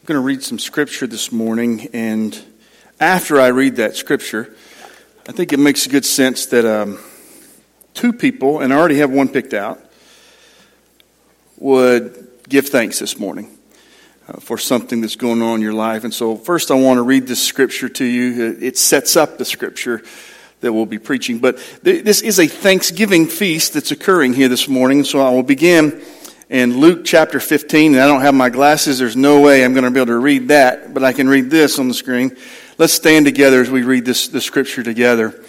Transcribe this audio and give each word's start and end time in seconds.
I'm 0.00 0.06
going 0.06 0.16
to 0.16 0.26
read 0.26 0.42
some 0.42 0.58
scripture 0.58 1.06
this 1.06 1.30
morning, 1.30 1.90
and 1.92 2.42
after 2.98 3.38
I 3.38 3.48
read 3.48 3.76
that 3.76 3.96
scripture, 3.96 4.56
I 5.28 5.32
think 5.32 5.52
it 5.52 5.58
makes 5.58 5.86
good 5.86 6.06
sense 6.06 6.46
that 6.46 6.64
um, 6.64 6.98
two 7.92 8.14
people, 8.14 8.60
and 8.60 8.72
I 8.72 8.78
already 8.78 8.96
have 8.96 9.10
one 9.10 9.28
picked 9.28 9.52
out, 9.52 9.78
would 11.58 12.30
give 12.48 12.68
thanks 12.70 12.98
this 12.98 13.18
morning 13.18 13.54
uh, 14.26 14.40
for 14.40 14.56
something 14.56 15.02
that's 15.02 15.16
going 15.16 15.42
on 15.42 15.56
in 15.56 15.60
your 15.60 15.74
life. 15.74 16.02
And 16.02 16.14
so, 16.14 16.34
first, 16.34 16.70
I 16.70 16.74
want 16.76 16.96
to 16.96 17.02
read 17.02 17.26
this 17.26 17.46
scripture 17.46 17.90
to 17.90 18.04
you. 18.04 18.56
It 18.58 18.78
sets 18.78 19.16
up 19.16 19.36
the 19.36 19.44
scripture 19.44 20.02
that 20.62 20.72
we'll 20.72 20.86
be 20.86 20.98
preaching. 20.98 21.40
But 21.40 21.58
th- 21.84 22.04
this 22.04 22.22
is 22.22 22.38
a 22.38 22.46
Thanksgiving 22.46 23.26
feast 23.26 23.74
that's 23.74 23.90
occurring 23.90 24.32
here 24.32 24.48
this 24.48 24.66
morning. 24.66 25.04
So, 25.04 25.20
I 25.20 25.28
will 25.28 25.42
begin 25.42 26.02
in 26.50 26.78
Luke 26.78 27.04
chapter 27.04 27.40
15. 27.40 27.94
And 27.94 28.02
I 28.02 28.06
don't 28.06 28.20
have 28.20 28.34
my 28.34 28.50
glasses. 28.50 28.98
There's 28.98 29.16
no 29.16 29.40
way 29.40 29.64
I'm 29.64 29.72
going 29.72 29.84
to 29.84 29.90
be 29.90 30.00
able 30.00 30.08
to 30.08 30.18
read 30.18 30.48
that, 30.48 30.92
but 30.92 31.02
I 31.02 31.14
can 31.14 31.28
read 31.28 31.48
this 31.48 31.78
on 31.78 31.88
the 31.88 31.94
screen. 31.94 32.36
Let's 32.76 32.92
stand 32.92 33.24
together 33.24 33.62
as 33.62 33.70
we 33.70 33.82
read 33.82 34.04
this, 34.04 34.28
this 34.28 34.44
scripture 34.44 34.82
together. 34.82 35.42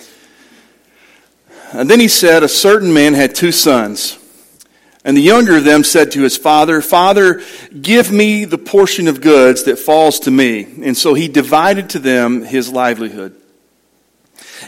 And 1.73 1.89
then 1.89 1.99
he 1.99 2.07
said, 2.07 2.43
A 2.43 2.47
certain 2.47 2.93
man 2.93 3.13
had 3.13 3.35
two 3.35 3.51
sons. 3.51 4.17
And 5.03 5.17
the 5.17 5.21
younger 5.21 5.57
of 5.57 5.63
them 5.63 5.83
said 5.83 6.11
to 6.11 6.21
his 6.21 6.37
father, 6.37 6.79
Father, 6.79 7.41
give 7.79 8.11
me 8.11 8.45
the 8.45 8.59
portion 8.59 9.07
of 9.07 9.19
goods 9.19 9.63
that 9.63 9.79
falls 9.79 10.19
to 10.21 10.31
me. 10.31 10.63
And 10.83 10.95
so 10.95 11.15
he 11.15 11.27
divided 11.27 11.89
to 11.91 11.99
them 11.99 12.43
his 12.43 12.69
livelihood. 12.69 13.35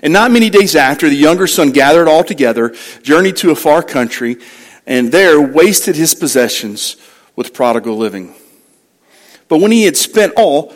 And 0.02 0.12
not 0.12 0.32
many 0.32 0.50
days 0.50 0.76
after, 0.76 1.08
the 1.08 1.16
younger 1.16 1.46
son 1.46 1.72
gathered 1.72 2.08
all 2.08 2.24
together, 2.24 2.74
journeyed 3.04 3.36
to 3.38 3.52
a 3.52 3.56
far 3.56 3.84
country, 3.84 4.38
and 4.86 5.12
there 5.12 5.40
wasted 5.42 5.96
his 5.96 6.14
possessions 6.14 6.98
with 7.36 7.54
prodigal 7.54 7.98
living. 7.98 8.36
But 9.48 9.60
when 9.60 9.72
he 9.72 9.84
had 9.84 9.98
spent 9.98 10.34
all, 10.36 10.74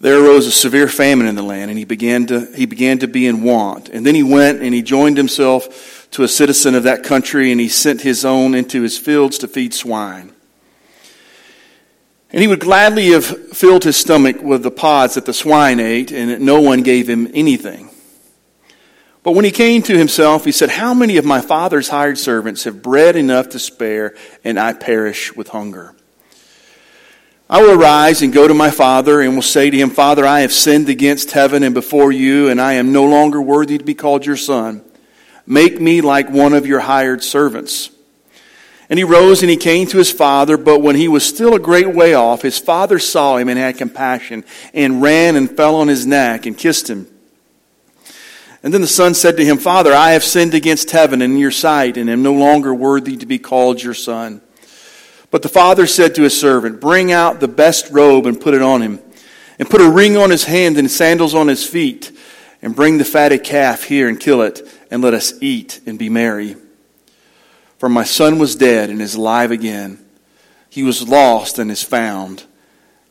there 0.00 0.22
arose 0.22 0.46
a 0.46 0.52
severe 0.52 0.88
famine 0.88 1.26
in 1.26 1.36
the 1.36 1.42
land, 1.42 1.70
and 1.70 1.78
he 1.78 1.84
began 1.84 2.26
to, 2.26 2.46
he 2.54 2.66
began 2.66 2.98
to 2.98 3.08
be 3.08 3.26
in 3.26 3.42
want. 3.42 3.88
And 3.88 4.04
then 4.04 4.14
he 4.14 4.22
went 4.22 4.62
and 4.62 4.74
he 4.74 4.82
joined 4.82 5.16
himself 5.16 6.08
to 6.12 6.22
a 6.22 6.28
citizen 6.28 6.74
of 6.74 6.82
that 6.82 7.02
country, 7.02 7.50
and 7.50 7.60
he 7.60 7.68
sent 7.68 8.02
his 8.02 8.24
own 8.24 8.54
into 8.54 8.82
his 8.82 8.98
fields 8.98 9.38
to 9.38 9.48
feed 9.48 9.72
swine. 9.72 10.32
And 12.30 12.42
he 12.42 12.48
would 12.48 12.60
gladly 12.60 13.12
have 13.12 13.24
filled 13.56 13.84
his 13.84 13.96
stomach 13.96 14.42
with 14.42 14.62
the 14.62 14.70
pods 14.70 15.14
that 15.14 15.24
the 15.24 15.32
swine 15.32 15.80
ate, 15.80 16.12
and 16.12 16.40
no 16.40 16.60
one 16.60 16.82
gave 16.82 17.08
him 17.08 17.30
anything. 17.32 17.85
But 19.26 19.32
when 19.32 19.44
he 19.44 19.50
came 19.50 19.82
to 19.82 19.98
himself, 19.98 20.44
he 20.44 20.52
said, 20.52 20.70
How 20.70 20.94
many 20.94 21.16
of 21.16 21.24
my 21.24 21.40
father's 21.40 21.88
hired 21.88 22.16
servants 22.16 22.62
have 22.62 22.80
bread 22.80 23.16
enough 23.16 23.48
to 23.48 23.58
spare, 23.58 24.14
and 24.44 24.56
I 24.56 24.72
perish 24.72 25.34
with 25.34 25.48
hunger? 25.48 25.96
I 27.50 27.60
will 27.60 27.72
arise 27.72 28.22
and 28.22 28.32
go 28.32 28.46
to 28.46 28.54
my 28.54 28.70
father, 28.70 29.20
and 29.20 29.34
will 29.34 29.42
say 29.42 29.68
to 29.68 29.76
him, 29.76 29.90
Father, 29.90 30.24
I 30.24 30.42
have 30.42 30.52
sinned 30.52 30.88
against 30.88 31.32
heaven 31.32 31.64
and 31.64 31.74
before 31.74 32.12
you, 32.12 32.48
and 32.48 32.60
I 32.60 32.74
am 32.74 32.92
no 32.92 33.04
longer 33.04 33.42
worthy 33.42 33.78
to 33.78 33.84
be 33.84 33.94
called 33.94 34.24
your 34.24 34.36
son. 34.36 34.84
Make 35.44 35.80
me 35.80 36.02
like 36.02 36.30
one 36.30 36.52
of 36.52 36.64
your 36.64 36.78
hired 36.78 37.24
servants. 37.24 37.90
And 38.88 38.96
he 38.96 39.02
rose 39.02 39.42
and 39.42 39.50
he 39.50 39.56
came 39.56 39.88
to 39.88 39.98
his 39.98 40.12
father, 40.12 40.56
but 40.56 40.82
when 40.82 40.94
he 40.94 41.08
was 41.08 41.26
still 41.26 41.56
a 41.56 41.58
great 41.58 41.92
way 41.92 42.14
off, 42.14 42.42
his 42.42 42.60
father 42.60 43.00
saw 43.00 43.38
him 43.38 43.48
and 43.48 43.58
had 43.58 43.76
compassion, 43.76 44.44
and 44.72 45.02
ran 45.02 45.34
and 45.34 45.50
fell 45.50 45.74
on 45.74 45.88
his 45.88 46.06
neck 46.06 46.46
and 46.46 46.56
kissed 46.56 46.88
him. 46.88 47.08
And 48.62 48.72
then 48.72 48.80
the 48.80 48.86
son 48.86 49.14
said 49.14 49.36
to 49.36 49.44
him, 49.44 49.58
Father, 49.58 49.92
I 49.92 50.12
have 50.12 50.24
sinned 50.24 50.54
against 50.54 50.90
heaven 50.90 51.22
and 51.22 51.34
in 51.34 51.38
your 51.38 51.50
sight, 51.50 51.96
and 51.96 52.10
am 52.10 52.22
no 52.22 52.32
longer 52.32 52.74
worthy 52.74 53.16
to 53.16 53.26
be 53.26 53.38
called 53.38 53.82
your 53.82 53.94
son. 53.94 54.40
But 55.30 55.42
the 55.42 55.48
father 55.48 55.86
said 55.86 56.14
to 56.14 56.22
his 56.22 56.38
servant, 56.38 56.80
Bring 56.80 57.12
out 57.12 57.40
the 57.40 57.48
best 57.48 57.90
robe 57.90 58.26
and 58.26 58.40
put 58.40 58.54
it 58.54 58.62
on 58.62 58.82
him, 58.82 59.00
and 59.58 59.68
put 59.68 59.80
a 59.80 59.90
ring 59.90 60.16
on 60.16 60.30
his 60.30 60.44
hand 60.44 60.78
and 60.78 60.90
sandals 60.90 61.34
on 61.34 61.48
his 61.48 61.64
feet, 61.68 62.12
and 62.62 62.74
bring 62.74 62.98
the 62.98 63.04
fatted 63.04 63.44
calf 63.44 63.84
here 63.84 64.08
and 64.08 64.18
kill 64.18 64.42
it 64.42 64.66
and 64.90 65.02
let 65.02 65.14
us 65.14 65.34
eat 65.42 65.80
and 65.86 65.98
be 65.98 66.08
merry. 66.08 66.56
For 67.78 67.88
my 67.88 68.04
son 68.04 68.38
was 68.38 68.56
dead 68.56 68.90
and 68.90 69.02
is 69.02 69.14
alive 69.14 69.50
again. 69.50 69.98
He 70.70 70.82
was 70.82 71.08
lost 71.08 71.58
and 71.58 71.70
is 71.70 71.82
found. 71.82 72.44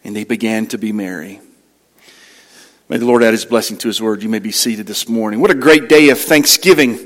And 0.03 0.15
they 0.15 0.23
began 0.23 0.67
to 0.67 0.77
be 0.77 0.91
merry. 0.91 1.41
May 2.87 2.97
the 2.97 3.05
Lord 3.05 3.23
add 3.23 3.31
his 3.31 3.45
blessing 3.45 3.77
to 3.77 3.87
his 3.87 3.99
word. 3.99 4.21
You 4.21 4.29
may 4.29 4.37
be 4.37 4.51
seated 4.51 4.85
this 4.85 5.09
morning. 5.09 5.41
What 5.41 5.49
a 5.49 5.55
great 5.55 5.89
day 5.89 6.09
of 6.09 6.19
thanksgiving 6.19 6.99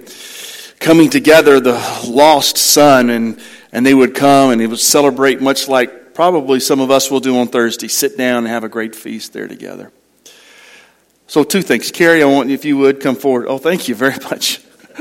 coming 0.80 1.10
together, 1.10 1.62
the 1.62 1.80
lost 2.06 2.58
son, 2.58 3.10
and, 3.10 3.40
and 3.72 3.86
they 3.86 3.94
would 3.94 4.14
come 4.14 4.52
and 4.52 4.60
they 4.60 4.68
would 4.68 4.80
celebrate 4.80 5.40
much 5.40 5.70
like 5.70 6.14
probably 6.14 6.60
some 6.60 6.82
of 6.82 6.92
us 6.92 7.10
will 7.10 7.22
do 7.22 7.38
on 7.38 7.48
Thursday. 7.48 7.88
Sit 7.88 8.18
down 8.18 8.40
and 8.40 8.48
have 8.48 8.66
a 8.66 8.70
great 8.70 8.94
feast 8.94 9.32
there 9.32 9.48
together. 9.48 9.94
So, 11.28 11.46
two 11.46 11.62
things. 11.62 11.92
Carrie, 11.92 12.24
I 12.24 12.26
want 12.26 12.52
if 12.52 12.66
you 12.66 12.76
would, 12.78 13.00
come 13.00 13.16
forward. 13.16 13.46
Oh, 13.48 13.58
thank 13.58 13.88
you 13.88 13.96
very 13.96 14.18
much. 14.30 14.62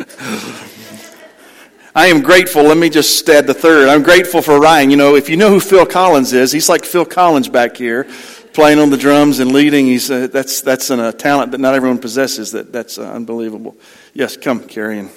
I 1.94 2.06
am 2.06 2.22
grateful. 2.22 2.62
Let 2.62 2.76
me 2.76 2.88
just 2.88 3.28
add 3.28 3.48
the 3.48 3.54
third. 3.54 3.88
I'm 3.88 4.04
grateful 4.04 4.42
for 4.42 4.60
Ryan. 4.60 4.90
You 4.90 4.96
know, 4.96 5.16
if 5.16 5.28
you 5.28 5.36
know 5.36 5.48
who 5.48 5.58
Phil 5.58 5.86
Collins 5.86 6.32
is, 6.32 6.52
he's 6.52 6.68
like 6.68 6.84
Phil 6.84 7.04
Collins 7.04 7.48
back 7.48 7.76
here, 7.76 8.04
playing 8.52 8.78
on 8.78 8.90
the 8.90 8.96
drums 8.96 9.38
and 9.38 9.52
leading. 9.52 9.86
He's 9.86 10.10
uh, 10.10 10.28
that's 10.28 10.60
that's 10.60 10.90
a 10.90 11.12
talent 11.12 11.52
that 11.52 11.58
not 11.58 11.74
everyone 11.74 11.98
possesses. 11.98 12.52
That 12.52 12.72
that's 12.72 12.98
uh, 12.98 13.12
unbelievable. 13.12 13.76
Yes, 14.14 14.36
come, 14.36 14.64
Carrie. 14.64 15.08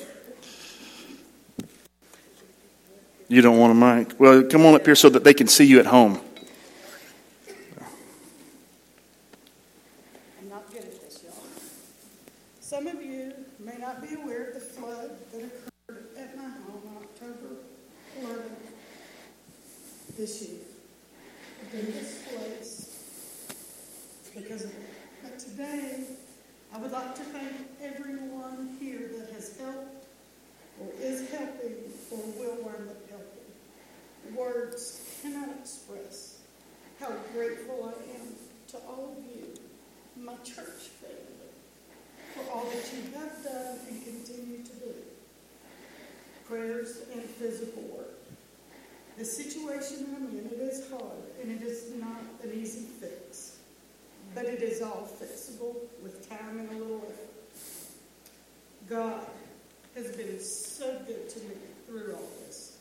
You 3.27 3.41
don't 3.41 3.57
want 3.57 3.71
a 3.71 3.75
mic? 3.75 4.19
Well, 4.19 4.43
come 4.43 4.65
on 4.65 4.75
up 4.75 4.85
here 4.85 4.95
so 4.95 5.09
that 5.09 5.23
they 5.23 5.33
can 5.33 5.47
see 5.47 5.63
you 5.63 5.79
at 5.79 5.85
home. 5.85 6.19
I'm 10.39 10.49
not 10.49 10.69
good 10.71 10.83
at 10.83 11.01
this 11.01 11.23
y'all. 11.23 11.33
Some 12.59 12.87
of 12.87 13.01
you 13.01 13.33
may 13.59 13.77
not 13.77 14.01
be 14.01 14.15
aware 14.15 14.49
of 14.49 14.53
the 14.55 14.59
flood 14.59 15.11
that 15.31 15.43
occurred 15.43 16.07
at 16.17 16.35
my 16.35 16.43
home 16.43 16.83
on 16.89 17.03
October 17.03 17.55
11th 18.19 18.61
this 20.17 20.49
place 21.71 22.20
because 24.51 24.65
of 24.65 24.71
it. 24.71 24.89
But 25.23 25.39
today, 25.39 26.03
I 26.73 26.77
would 26.77 26.91
like 26.91 27.15
to 27.15 27.21
thank 27.21 27.55
everyone 27.81 28.75
here 28.81 29.09
that 29.17 29.33
has 29.33 29.57
helped 29.57 30.07
or 30.79 30.87
is 30.99 31.29
helping 31.29 31.75
or 32.11 32.17
will 32.37 32.55
wind 32.63 32.89
up 32.89 33.09
helping. 33.09 34.35
Words 34.35 35.19
cannot 35.21 35.49
express 35.57 36.39
how 36.99 37.11
grateful 37.33 37.93
I 37.95 38.19
am 38.19 38.27
to 38.69 38.77
all 38.89 39.15
of 39.17 39.23
you, 39.23 39.53
my 40.17 40.35
church 40.43 40.89
family, 40.99 41.51
for 42.33 42.51
all 42.51 42.65
that 42.65 42.91
you 42.93 43.03
have 43.17 43.43
done 43.43 43.79
and 43.89 44.03
continue 44.03 44.63
to 44.65 44.73
do. 44.73 44.93
Prayers 46.45 47.03
and 47.13 47.23
physical 47.23 47.83
work. 47.83 48.19
The 49.17 49.23
situation 49.23 50.07
I'm 50.13 50.27
in, 50.27 50.45
it 50.47 50.59
is 50.59 50.89
hard, 50.89 51.23
and 51.41 51.51
it 51.51 51.65
is 51.65 51.93
not 52.01 52.19
an 52.43 52.51
easy 52.53 52.81
fix. 52.99 53.51
But 54.33 54.45
it 54.45 54.61
is 54.61 54.81
all 54.81 55.09
fixable 55.21 55.75
with 56.01 56.27
time 56.29 56.59
and 56.59 56.69
a 56.69 56.73
little 56.73 57.03
effort. 57.05 57.27
God 58.87 59.25
has 59.95 60.15
been 60.15 60.39
so 60.39 60.99
good 61.05 61.29
to 61.29 61.39
me 61.39 61.55
through 61.85 62.13
all 62.13 62.29
this 62.45 62.77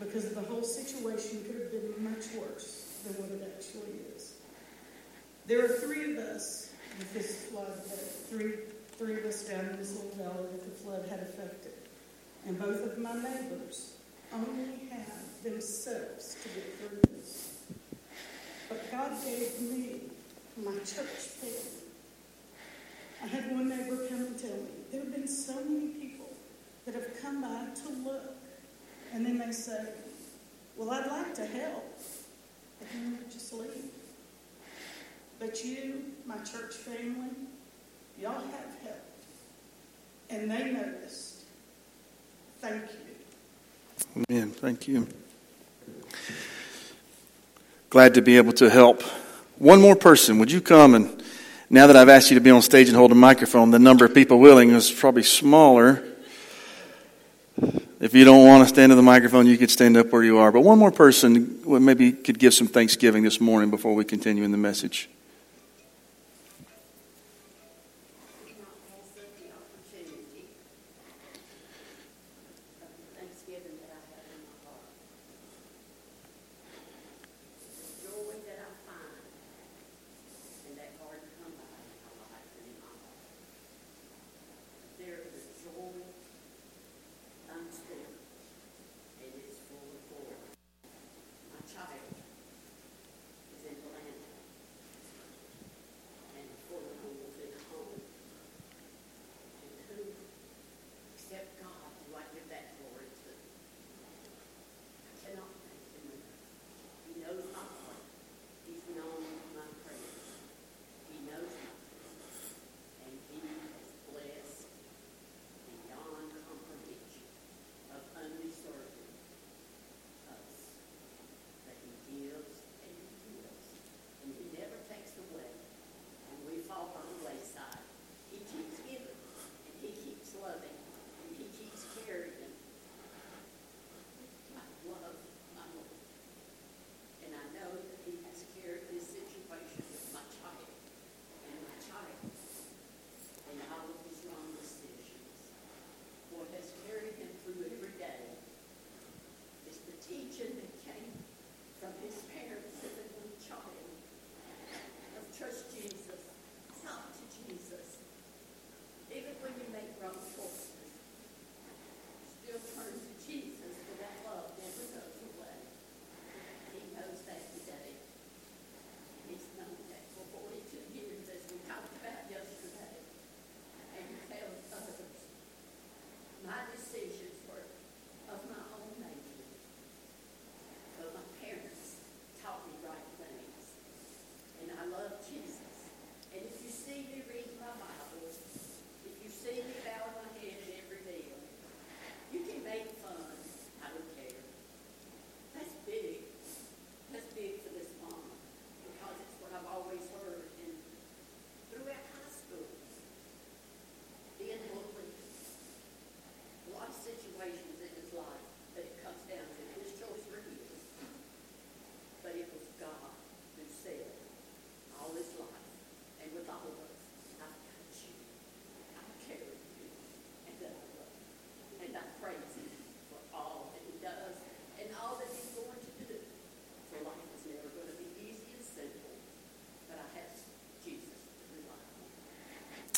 because 0.00 0.30
the 0.34 0.40
whole 0.40 0.62
situation 0.62 1.44
could 1.44 1.60
have 1.60 1.70
been 1.70 2.04
much 2.04 2.26
worse 2.34 3.02
than 3.04 3.14
what 3.22 3.30
it 3.30 3.54
actually 3.56 3.94
is. 4.16 4.34
There 5.50 5.64
are 5.64 5.68
three 5.68 6.12
of 6.12 6.18
us 6.18 6.70
with 6.96 7.12
this 7.12 7.46
flood, 7.46 7.74
three, 8.28 8.52
three 8.96 9.18
of 9.18 9.24
us 9.24 9.48
down 9.48 9.64
in 9.64 9.78
this 9.78 9.96
little 9.96 10.12
valley 10.12 10.46
that 10.52 10.64
the 10.64 10.70
flood 10.70 11.08
had 11.10 11.18
affected. 11.18 11.72
And 12.46 12.56
both 12.56 12.84
of 12.84 12.96
my 12.98 13.14
neighbors 13.14 13.94
only 14.32 14.88
have 14.92 15.42
themselves 15.42 16.36
to 16.40 16.48
get 16.50 16.78
through 16.78 17.00
this. 17.16 17.64
But 18.68 18.92
God 18.92 19.10
gave 19.24 19.60
me 19.60 20.02
my 20.56 20.78
church 20.84 21.18
family. 21.40 21.56
I 23.20 23.26
had 23.26 23.50
one 23.50 23.70
neighbor 23.70 24.06
come 24.06 24.20
and 24.20 24.38
tell 24.38 24.50
me, 24.50 24.70
there 24.92 25.00
have 25.00 25.12
been 25.12 25.26
so 25.26 25.56
many 25.64 25.88
people 25.88 26.28
that 26.86 26.94
have 26.94 27.20
come 27.20 27.42
by 27.42 27.66
to 27.82 28.08
look, 28.08 28.36
and 29.12 29.26
then 29.26 29.38
they 29.38 29.50
say, 29.50 29.84
well, 30.76 30.90
I'd 30.90 31.10
like 31.10 31.34
to 31.34 31.44
help, 31.44 31.98
but 32.78 32.88
then 32.92 33.18
they 33.18 33.32
just 33.32 33.52
leave. 33.52 33.99
But 35.40 35.64
you, 35.64 36.04
my 36.26 36.36
church 36.36 36.74
family, 36.74 37.30
y'all 38.20 38.32
have 38.32 38.76
helped. 38.84 39.24
And 40.28 40.50
they 40.50 40.70
noticed. 40.70 41.44
Thank 42.60 42.82
you. 42.82 44.24
Amen. 44.30 44.50
Thank 44.50 44.86
you. 44.86 45.08
Glad 47.88 48.14
to 48.14 48.22
be 48.22 48.36
able 48.36 48.52
to 48.52 48.68
help. 48.68 49.02
One 49.56 49.80
more 49.80 49.96
person, 49.96 50.38
would 50.38 50.52
you 50.52 50.60
come 50.60 50.94
and 50.94 51.22
now 51.70 51.86
that 51.86 51.96
I've 51.96 52.08
asked 52.08 52.30
you 52.30 52.34
to 52.34 52.40
be 52.40 52.50
on 52.50 52.62
stage 52.62 52.88
and 52.88 52.96
hold 52.96 53.12
a 53.12 53.14
microphone, 53.14 53.70
the 53.70 53.78
number 53.78 54.04
of 54.04 54.12
people 54.12 54.40
willing 54.40 54.70
is 54.70 54.90
probably 54.90 55.22
smaller. 55.22 56.04
If 58.00 58.12
you 58.12 58.24
don't 58.24 58.46
want 58.46 58.64
to 58.64 58.68
stand 58.68 58.90
to 58.90 58.96
the 58.96 59.02
microphone, 59.02 59.46
you 59.46 59.56
could 59.56 59.70
stand 59.70 59.96
up 59.96 60.12
where 60.12 60.24
you 60.24 60.38
are. 60.38 60.50
But 60.52 60.62
one 60.62 60.78
more 60.78 60.90
person 60.90 61.62
maybe 61.64 62.12
could 62.12 62.38
give 62.38 62.52
some 62.54 62.66
thanksgiving 62.66 63.22
this 63.22 63.40
morning 63.40 63.70
before 63.70 63.94
we 63.94 64.04
continue 64.04 64.42
in 64.42 64.50
the 64.50 64.58
message. 64.58 65.08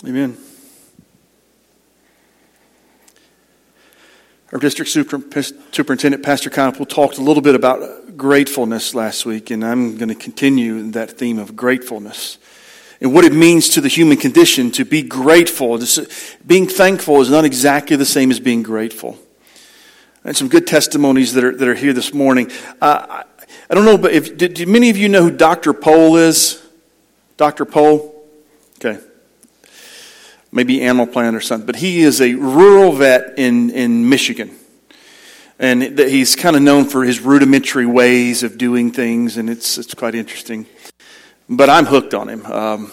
Amen. 0.04 0.36
Our 4.52 4.58
district 4.58 4.90
superintendent, 4.90 6.24
Pastor 6.24 6.50
Conopel, 6.50 6.88
talked 6.88 7.18
a 7.18 7.22
little 7.22 7.40
bit 7.40 7.54
about 7.54 8.16
gratefulness 8.16 8.96
last 8.96 9.24
week, 9.24 9.52
and 9.52 9.64
I'm 9.64 9.96
going 9.96 10.08
to 10.08 10.16
continue 10.16 10.90
that 10.90 11.12
theme 11.12 11.38
of 11.38 11.54
gratefulness 11.54 12.38
and 13.00 13.14
what 13.14 13.24
it 13.24 13.32
means 13.32 13.68
to 13.70 13.80
the 13.80 13.88
human 13.88 14.16
condition 14.16 14.72
to 14.72 14.84
be 14.84 15.02
grateful. 15.02 15.78
Being 16.44 16.66
thankful 16.66 17.20
is 17.20 17.30
not 17.30 17.44
exactly 17.44 17.94
the 17.94 18.04
same 18.04 18.32
as 18.32 18.40
being 18.40 18.64
grateful. 18.64 19.16
And 20.24 20.36
some 20.36 20.48
good 20.48 20.66
testimonies 20.66 21.32
that 21.34 21.44
are, 21.44 21.56
that 21.56 21.68
are 21.68 21.74
here 21.74 21.92
this 21.92 22.12
morning. 22.12 22.50
Uh, 22.80 23.22
I 23.70 23.74
don't 23.74 23.84
know, 23.84 23.98
but 23.98 24.12
if, 24.12 24.36
do, 24.36 24.48
do 24.48 24.66
many 24.66 24.90
of 24.90 24.96
you 24.96 25.08
know 25.08 25.22
who 25.22 25.30
Dr. 25.30 25.72
Pol 25.72 26.16
is? 26.16 26.60
Dr. 27.36 27.64
Pol? 27.64 28.12
Okay 28.84 28.98
maybe 30.52 30.82
Animal 30.82 31.06
Planet 31.06 31.34
or 31.34 31.40
something. 31.40 31.66
But 31.66 31.76
he 31.76 32.02
is 32.02 32.20
a 32.20 32.34
rural 32.34 32.92
vet 32.92 33.38
in, 33.38 33.70
in 33.70 34.08
Michigan. 34.08 34.54
And 35.58 35.98
he's 35.98 36.36
kind 36.36 36.56
of 36.56 36.62
known 36.62 36.84
for 36.84 37.04
his 37.04 37.20
rudimentary 37.20 37.86
ways 37.86 38.42
of 38.42 38.58
doing 38.58 38.90
things, 38.90 39.36
and 39.36 39.48
it's, 39.48 39.78
it's 39.78 39.94
quite 39.94 40.14
interesting. 40.14 40.66
But 41.48 41.70
I'm 41.70 41.86
hooked 41.86 42.14
on 42.14 42.28
him. 42.28 42.44
Um, 42.46 42.90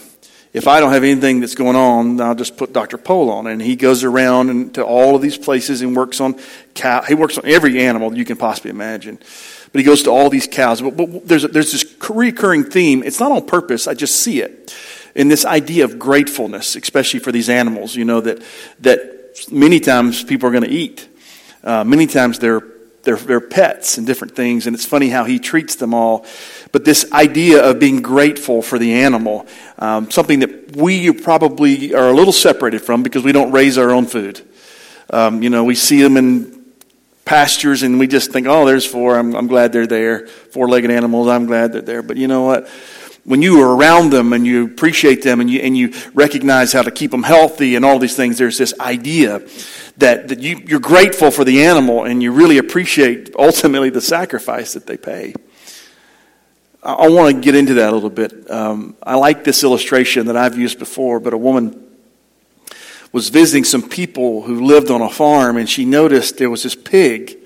if 0.52 0.68
I 0.68 0.80
don't 0.80 0.92
have 0.92 1.04
anything 1.04 1.40
that's 1.40 1.56
going 1.56 1.76
on, 1.76 2.20
I'll 2.20 2.36
just 2.36 2.58
put 2.58 2.74
Dr. 2.74 2.98
Pol 2.98 3.30
on. 3.30 3.48
And 3.48 3.62
he 3.62 3.76
goes 3.76 4.04
around 4.04 4.50
and 4.50 4.74
to 4.76 4.84
all 4.84 5.16
of 5.16 5.22
these 5.22 5.38
places 5.38 5.82
and 5.82 5.96
works 5.96 6.20
on 6.20 6.40
cow. 6.74 7.04
He 7.04 7.14
works 7.14 7.38
on 7.38 7.46
every 7.46 7.80
animal 7.80 8.16
you 8.18 8.26
can 8.26 8.38
possibly 8.38 8.72
imagine. 8.72 9.20
But 9.72 9.80
he 9.80 9.84
goes 9.84 10.04
to 10.04 10.10
all 10.10 10.30
these 10.30 10.48
cows. 10.48 10.82
But, 10.82 10.98
but 10.98 11.28
there's, 11.28 11.44
there's 11.44 11.72
this 11.72 11.86
recurring 12.10 12.64
theme. 12.64 13.04
It's 13.04 13.20
not 13.20 13.32
on 13.32 13.46
purpose. 13.46 13.88
I 13.88 13.94
just 13.94 14.16
see 14.16 14.42
it 14.42 14.76
in 15.16 15.28
this 15.28 15.46
idea 15.46 15.86
of 15.86 16.00
gratefulness, 16.00 16.76
especially 16.76 17.20
for 17.20 17.32
these 17.32 17.50
animals, 17.50 17.96
you 17.96 18.06
know, 18.06 18.22
that, 18.22 18.44
that 18.80 19.50
many 19.52 19.80
times 19.80 20.24
people 20.24 20.48
are 20.48 20.52
going 20.52 20.64
to 20.64 20.70
eat. 20.70 21.08
Uh, 21.64 21.84
many 21.84 22.08
times 22.08 22.40
they're, 22.40 22.64
they're, 23.04 23.18
they're 23.18 23.42
pets 23.42 23.98
and 23.98 24.06
different 24.06 24.36
things, 24.36 24.68
and 24.68 24.76
it's 24.76 24.86
funny 24.86 25.10
how 25.10 25.24
he 25.24 25.40
treats 25.40 25.76
them 25.76 25.94
all. 25.94 26.26
But 26.72 26.86
this 26.86 27.12
idea 27.12 27.64
of 27.64 27.80
being 27.80 28.02
grateful 28.02 28.62
for 28.62 28.78
the 28.78 28.94
animal, 28.94 29.48
um, 29.78 30.12
something 30.12 30.40
that 30.40 30.76
we 30.76 31.12
probably 31.12 31.94
are 31.94 32.10
a 32.10 32.14
little 32.14 32.34
separated 32.34 32.80
from 32.80 33.04
because 33.04 33.24
we 33.24 33.32
don't 33.32 33.52
raise 33.52 33.78
our 33.78 33.92
own 33.92 34.06
food. 34.06 34.42
Um, 35.12 35.42
you 35.42 35.50
know, 35.50 35.64
we 35.64 35.76
see 35.76 36.02
them 36.02 36.18
in 36.18 36.60
pastures 37.26 37.84
and 37.84 38.00
we 38.00 38.08
just 38.08 38.32
think, 38.32 38.48
oh, 38.48 38.66
there's 38.66 38.86
four. 38.86 39.18
I'm, 39.18 39.36
I'm 39.36 39.48
glad 39.48 39.72
they're 39.72 39.88
there. 39.88 40.28
Four 40.28 40.68
legged 40.68 40.92
animals. 40.92 41.28
I'm 41.28 41.46
glad 41.46 41.74
they're 41.74 41.82
there. 41.82 42.02
But 42.02 42.18
you 42.18 42.28
know 42.28 42.44
what? 42.44 42.68
When 43.30 43.44
you 43.44 43.62
are 43.62 43.76
around 43.76 44.10
them 44.10 44.34
and 44.34 44.44
you 44.44 44.66
appreciate 44.66 45.22
them 45.22 45.40
and 45.40 45.52
you, 45.52 45.60
and 45.60 45.78
you 45.78 45.94
recognize 46.16 46.74
how 46.74 46.82
to 46.82 46.90
keep 46.90 47.12
them 47.12 47.22
healthy 47.22 47.76
and 47.76 47.86
all 47.86 48.00
these 48.00 48.16
things, 48.16 48.40
there's 48.40 48.58
this 48.58 48.74
idea 48.80 49.38
that, 49.98 50.30
that 50.30 50.40
you, 50.40 50.60
you're 50.66 50.80
grateful 50.80 51.30
for 51.30 51.44
the 51.44 51.64
animal 51.64 52.06
and 52.06 52.24
you 52.24 52.32
really 52.32 52.58
appreciate 52.58 53.36
ultimately 53.38 53.92
the 53.92 54.02
sacrifice 54.02 54.74
that 54.74 54.88
they 54.88 54.98
pay. 54.98 55.36
I, 56.82 56.94
I 56.94 57.10
want 57.10 57.36
to 57.36 57.40
get 57.40 57.54
into 57.54 57.76
that 57.76 57.92
a 57.92 57.94
little 57.94 58.10
bit. 58.10 58.50
Um, 58.50 58.98
I 59.04 59.14
like 59.14 59.44
this 59.44 59.64
illustration 59.64 60.26
that 60.26 60.36
I've 60.36 60.58
used 60.58 60.80
before, 60.80 61.20
but 61.20 61.32
a 61.32 61.38
woman 61.38 61.88
was 63.12 63.30
visiting 63.30 63.64
some 63.64 63.88
people 63.88 64.42
who 64.42 64.66
lived 64.66 64.90
on 64.90 65.04
a 65.04 65.10
farm 65.10 65.58
and 65.58 65.70
she 65.70 65.86
noticed 65.86 66.40
there 66.40 66.50
was 66.50 66.64
this 66.64 66.74
pig 66.74 67.38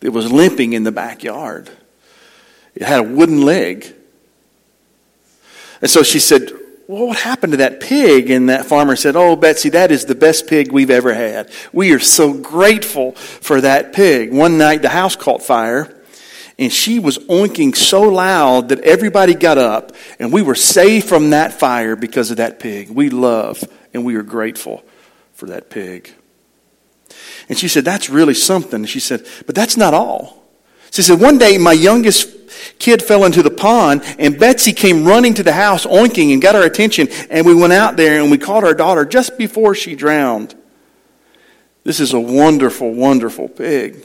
that 0.00 0.10
was 0.10 0.30
limping 0.30 0.74
in 0.74 0.84
the 0.84 0.92
backyard. 0.92 1.70
It 2.74 2.82
had 2.82 3.00
a 3.00 3.02
wooden 3.02 3.40
leg. 3.40 3.94
And 5.80 5.90
so 5.90 6.02
she 6.02 6.18
said, 6.18 6.50
well, 6.88 7.08
what 7.08 7.18
happened 7.18 7.52
to 7.52 7.56
that 7.58 7.80
pig? 7.80 8.30
And 8.30 8.48
that 8.48 8.66
farmer 8.66 8.94
said, 8.94 9.16
Oh, 9.16 9.34
Betsy, 9.34 9.70
that 9.70 9.90
is 9.90 10.04
the 10.04 10.14
best 10.14 10.46
pig 10.46 10.70
we've 10.70 10.90
ever 10.90 11.12
had. 11.12 11.50
We 11.72 11.92
are 11.92 11.98
so 11.98 12.32
grateful 12.32 13.12
for 13.12 13.60
that 13.60 13.92
pig. 13.92 14.32
One 14.32 14.56
night 14.56 14.82
the 14.82 14.88
house 14.88 15.16
caught 15.16 15.42
fire 15.42 15.92
and 16.58 16.72
she 16.72 17.00
was 17.00 17.18
oinking 17.18 17.76
so 17.76 18.02
loud 18.02 18.68
that 18.68 18.80
everybody 18.80 19.34
got 19.34 19.58
up 19.58 19.92
and 20.20 20.32
we 20.32 20.42
were 20.42 20.54
saved 20.54 21.08
from 21.08 21.30
that 21.30 21.52
fire 21.52 21.96
because 21.96 22.30
of 22.30 22.36
that 22.36 22.60
pig. 22.60 22.88
We 22.88 23.10
love 23.10 23.64
and 23.92 24.04
we 24.04 24.14
are 24.14 24.22
grateful 24.22 24.84
for 25.34 25.46
that 25.46 25.70
pig. 25.70 26.14
And 27.48 27.58
she 27.58 27.66
said, 27.66 27.84
That's 27.84 28.08
really 28.08 28.34
something. 28.34 28.84
She 28.84 29.00
said, 29.00 29.26
But 29.44 29.56
that's 29.56 29.76
not 29.76 29.92
all. 29.92 30.45
She 30.90 31.02
said, 31.02 31.20
One 31.20 31.38
day 31.38 31.58
my 31.58 31.72
youngest 31.72 32.34
kid 32.78 33.02
fell 33.02 33.24
into 33.24 33.42
the 33.42 33.50
pond, 33.50 34.02
and 34.18 34.38
Betsy 34.38 34.72
came 34.72 35.04
running 35.04 35.34
to 35.34 35.42
the 35.42 35.52
house, 35.52 35.86
oinking, 35.86 36.32
and 36.32 36.42
got 36.42 36.54
our 36.54 36.62
attention. 36.62 37.08
And 37.30 37.46
we 37.46 37.54
went 37.54 37.72
out 37.72 37.96
there 37.96 38.20
and 38.20 38.30
we 38.30 38.38
caught 38.38 38.64
our 38.64 38.74
daughter 38.74 39.04
just 39.04 39.38
before 39.38 39.74
she 39.74 39.94
drowned. 39.94 40.54
This 41.84 42.00
is 42.00 42.12
a 42.12 42.20
wonderful, 42.20 42.92
wonderful 42.92 43.48
pig. 43.48 44.04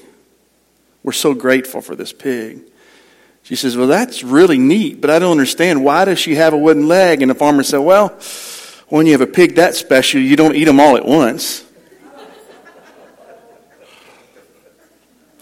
We're 1.04 1.14
so 1.14 1.34
grateful 1.34 1.82
for 1.82 1.96
this 1.96 2.14
pig. 2.14 2.62
She 3.44 3.56
says, 3.56 3.76
Well, 3.76 3.88
that's 3.88 4.24
really 4.24 4.60
neat, 4.60 5.02
but 5.02 5.10
I 5.10 5.20
don't 5.20 5.32
understand. 5.32 5.84
Why 5.84 6.06
does 6.06 6.20
she 6.20 6.36
have 6.36 6.54
a 6.54 6.58
wooden 6.58 6.88
leg? 6.88 7.22
And 7.22 7.32
the 7.32 7.36
farmer 7.36 7.64
said, 7.64 7.80
Well, 7.80 8.10
when 8.90 9.06
you 9.06 9.14
have 9.14 9.22
a 9.22 9.28
pig 9.28 9.56
that 9.56 9.74
special, 9.74 10.22
you 10.22 10.36
don't 10.36 10.56
eat 10.56 10.66
them 10.66 10.80
all 10.80 10.96
at 10.96 11.06
once. 11.06 11.64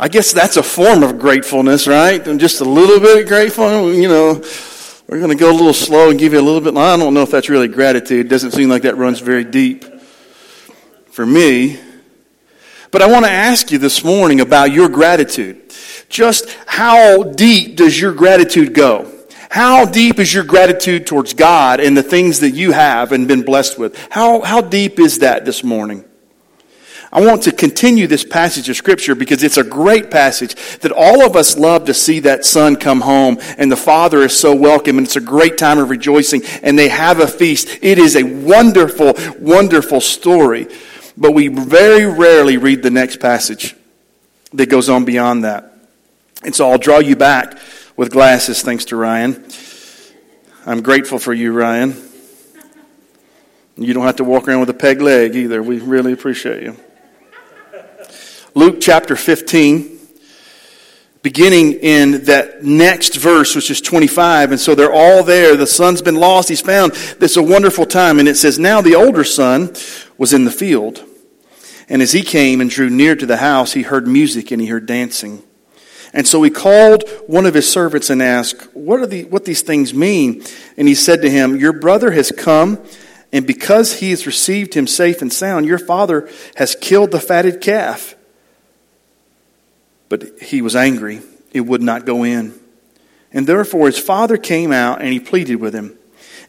I 0.02 0.08
guess 0.08 0.32
that's 0.32 0.56
a 0.56 0.64
form 0.64 1.04
of 1.04 1.20
gratefulness, 1.20 1.86
right? 1.86 2.26
And 2.26 2.40
just 2.40 2.62
a 2.62 2.66
little 2.66 3.02
bit 3.02 3.28
grateful, 3.28 3.94
you 3.94 4.08
know. 4.08 4.42
We're 5.10 5.18
going 5.18 5.36
to 5.36 5.36
go 5.36 5.52
a 5.52 5.58
little 5.58 5.74
slow 5.74 6.12
and 6.12 6.20
give 6.20 6.34
you 6.34 6.40
a 6.40 6.42
little 6.42 6.62
bit. 6.62 6.78
I 6.78 6.96
don't 6.96 7.14
know 7.14 7.24
if 7.24 7.32
that's 7.32 7.50
really 7.50 7.68
gratitude. 7.68 8.28
It 8.28 8.30
doesn't 8.30 8.52
seem 8.52 8.70
like 8.70 8.84
that 8.84 8.96
runs 8.96 9.20
very 9.20 9.44
deep 9.44 9.84
for 11.12 11.26
me. 11.26 11.80
But 12.92 13.02
I 13.02 13.08
want 13.12 13.26
to 13.26 13.32
ask 13.32 13.72
you 13.72 13.78
this 13.78 14.04
morning 14.04 14.40
about 14.40 14.72
your 14.72 14.88
gratitude. 14.88 15.74
Just 16.08 16.50
how 16.66 17.24
deep 17.24 17.76
does 17.76 18.00
your 18.00 18.14
gratitude 18.14 18.74
go? 18.74 19.12
How 19.50 19.86
deep 19.86 20.20
is 20.20 20.34
your 20.34 20.44
gratitude 20.44 21.08
towards 21.08 21.34
God 21.34 21.80
and 21.80 21.98
the 21.98 22.04
things 22.04 22.40
that 22.40 22.52
you 22.52 22.72
have 22.72 23.12
and 23.12 23.28
been 23.28 23.42
blessed 23.42 23.78
with? 23.78 23.98
How, 24.12 24.42
how 24.42 24.62
deep 24.62 25.00
is 25.00 25.20
that 25.20 25.44
this 25.44 25.64
morning? 25.64 26.06
I 27.12 27.26
want 27.26 27.44
to 27.44 27.52
continue 27.52 28.06
this 28.06 28.24
passage 28.24 28.70
of 28.70 28.76
scripture 28.76 29.16
because 29.16 29.42
it's 29.42 29.58
a 29.58 29.64
great 29.64 30.12
passage 30.12 30.56
that 30.80 30.92
all 30.92 31.26
of 31.26 31.36
us 31.36 31.58
love 31.58 31.86
to 31.86 31.94
see 31.94 32.20
that 32.20 32.46
son 32.46 32.76
come 32.76 33.02
home 33.02 33.40
and 33.58 33.72
the 33.72 33.78
father 33.78 34.20
is 34.20 34.38
so 34.38 34.54
welcome 34.56 35.00
and 35.00 35.08
it's 35.08 35.16
a 35.16 35.22
great 35.22 35.58
time 35.58 35.80
of 35.80 35.90
rejoicing 35.90 36.44
and 36.62 36.78
they 36.78 36.90
have 36.90 37.20
a 37.20 37.26
feast. 37.26 37.80
It 37.82 37.98
is 37.98 38.16
a 38.16 38.24
wonderful, 38.24 39.16
wonderful 39.40 40.02
story. 40.02 40.68
But 41.18 41.34
we 41.34 41.48
very 41.48 42.06
rarely 42.06 42.58
read 42.58 42.84
the 42.84 42.92
next 42.92 43.20
passage 43.20 43.76
that 44.54 44.70
goes 44.70 44.88
on 44.88 45.04
beyond 45.04 45.46
that. 45.46 45.74
And 46.44 46.56
so 46.56 46.70
I'll 46.70 46.78
draw 46.78 47.00
you 47.00 47.16
back 47.16 47.58
with 47.98 48.12
glasses 48.12 48.62
thanks 48.62 48.86
to 48.86 48.96
Ryan. 48.96 49.46
I'm 50.66 50.84
grateful 50.84 51.18
for 51.18 51.34
you, 51.34 51.54
Ryan. 51.54 51.96
You 53.78 53.94
don't 53.94 54.06
have 54.06 54.18
to 54.18 54.24
walk 54.24 54.48
around 54.48 54.60
with 54.60 54.70
a 54.70 54.76
peg 54.76 55.02
leg 55.02 55.36
either. 55.36 55.64
We 55.64 55.80
really 55.80 56.14
appreciate 56.14 56.62
you. 56.62 56.78
Luke 58.56 58.78
chapter 58.82 59.16
15, 59.16 60.00
beginning 61.22 61.74
in 61.74 62.26
that 62.26 62.64
next 62.64 63.16
verse, 63.16 63.56
which 63.56 63.70
is 63.70 63.82
25. 63.82 64.52
And 64.52 64.60
so 64.60 64.76
they're 64.76 64.94
all 64.94 65.24
there. 65.24 65.56
The 65.56 65.68
son's 65.68 66.02
been 66.02 66.16
lost. 66.16 66.50
He's 66.50 66.62
found. 66.62 66.94
It's 67.22 67.38
a 67.38 67.44
wonderful 67.44 67.86
time. 67.86 68.20
And 68.20 68.28
it 68.28 68.36
says, 68.36 68.58
Now 68.58 68.82
the 68.82 68.96
older 68.96 69.24
son 69.24 69.76
was 70.18 70.34
in 70.34 70.46
the 70.46 70.52
field. 70.52 71.04
And 71.88 72.02
as 72.02 72.12
he 72.12 72.22
came 72.22 72.62
and 72.62 72.70
drew 72.70 72.90
near 72.90 73.16
to 73.16 73.26
the 73.26 73.38
house, 73.38 73.74
he 73.74 73.82
heard 73.82 74.08
music 74.08 74.52
and 74.52 74.62
he 74.62 74.68
heard 74.68 74.86
dancing. 74.86 75.44
And 76.14 76.28
so 76.28 76.42
he 76.42 76.50
called 76.50 77.08
one 77.28 77.46
of 77.46 77.54
his 77.54 77.72
servants 77.72 78.10
and 78.10 78.22
asked, 78.22 78.76
what, 78.76 79.00
are 79.00 79.06
the, 79.06 79.26
what 79.26 79.46
these 79.46 79.62
things 79.62 79.94
mean? 79.94 80.44
And 80.76 80.88
he 80.88 80.96
said 80.96 81.22
to 81.22 81.30
him, 81.30 81.56
Your 81.56 81.74
brother 81.74 82.12
has 82.12 82.32
come, 82.32 82.84
and 83.32 83.46
because 83.46 84.00
he 84.00 84.10
has 84.10 84.26
received 84.26 84.74
him 84.74 84.88
safe 84.88 85.22
and 85.22 85.32
sound, 85.32 85.68
your 85.68 85.78
father 85.78 86.28
has 86.56 86.76
killed 86.76 87.12
the 87.12 87.20
fatted 87.20 87.62
calf. 87.62 88.16
But 90.10 90.42
he 90.42 90.62
was 90.62 90.76
angry. 90.76 91.22
It 91.54 91.62
would 91.62 91.82
not 91.82 92.06
go 92.06 92.24
in. 92.24 92.60
And 93.32 93.46
therefore 93.46 93.86
his 93.86 94.00
father 94.00 94.38
came 94.38 94.72
out 94.72 95.02
and 95.02 95.14
he 95.14 95.20
pleaded 95.20 95.56
with 95.56 95.74
him. 95.74 95.98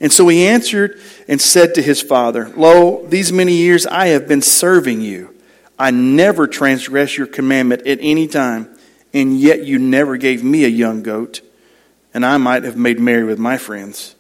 And 0.01 0.11
so 0.11 0.27
he 0.29 0.47
answered 0.47 0.99
and 1.29 1.41
said 1.41 1.75
to 1.75 1.83
his 1.83 2.01
father, 2.01 2.49
Lo, 2.57 3.07
these 3.07 3.33
many 3.33 3.57
years 3.57 3.87
I 3.87 4.09
have 4.09 4.27
been 4.27 4.41
serving 4.41 5.03
you. 5.03 5.37
I 5.79 5.91
never 5.91 6.47
transgressed 6.47 7.17
your 7.17 7.27
commandment 7.27 7.87
at 7.87 7.99
any 8.01 8.27
time, 8.27 8.77
and 9.13 9.39
yet 9.39 9.65
you 9.65 9.79
never 9.79 10.17
gave 10.17 10.45
me 10.45 10.65
a 10.65 10.69
young 10.69 11.03
goat, 11.03 11.41
and 12.13 12.25
I 12.25 12.37
might 12.37 12.65
have 12.65 12.77
made 12.77 13.01
merry 13.01 13.25
with 13.25 13.39
my 13.39 13.57
friends. 13.57 14.15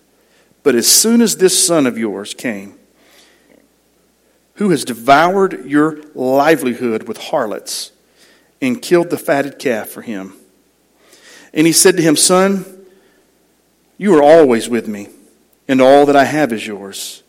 But 0.62 0.74
as 0.74 0.86
soon 0.86 1.20
as 1.20 1.36
this 1.36 1.66
son 1.66 1.86
of 1.86 1.98
yours 1.98 2.32
came, 2.34 2.78
who 4.54 4.70
has 4.70 4.84
devoured 4.84 5.66
your 5.66 6.02
livelihood 6.14 7.04
with 7.08 7.16
harlots, 7.18 7.92
and 8.60 8.80
killed 8.80 9.10
the 9.10 9.18
fatted 9.18 9.58
calf 9.58 9.88
for 9.88 10.02
him. 10.02 10.34
And 11.52 11.66
he 11.66 11.72
said 11.72 11.96
to 11.96 12.02
him, 12.02 12.16
Son, 12.16 12.64
you 13.98 14.14
are 14.16 14.22
always 14.22 14.68
with 14.68 14.88
me, 14.88 15.08
and 15.68 15.80
all 15.80 16.06
that 16.06 16.16
I 16.16 16.24
have 16.24 16.52
is 16.52 16.66
yours. 16.66 17.22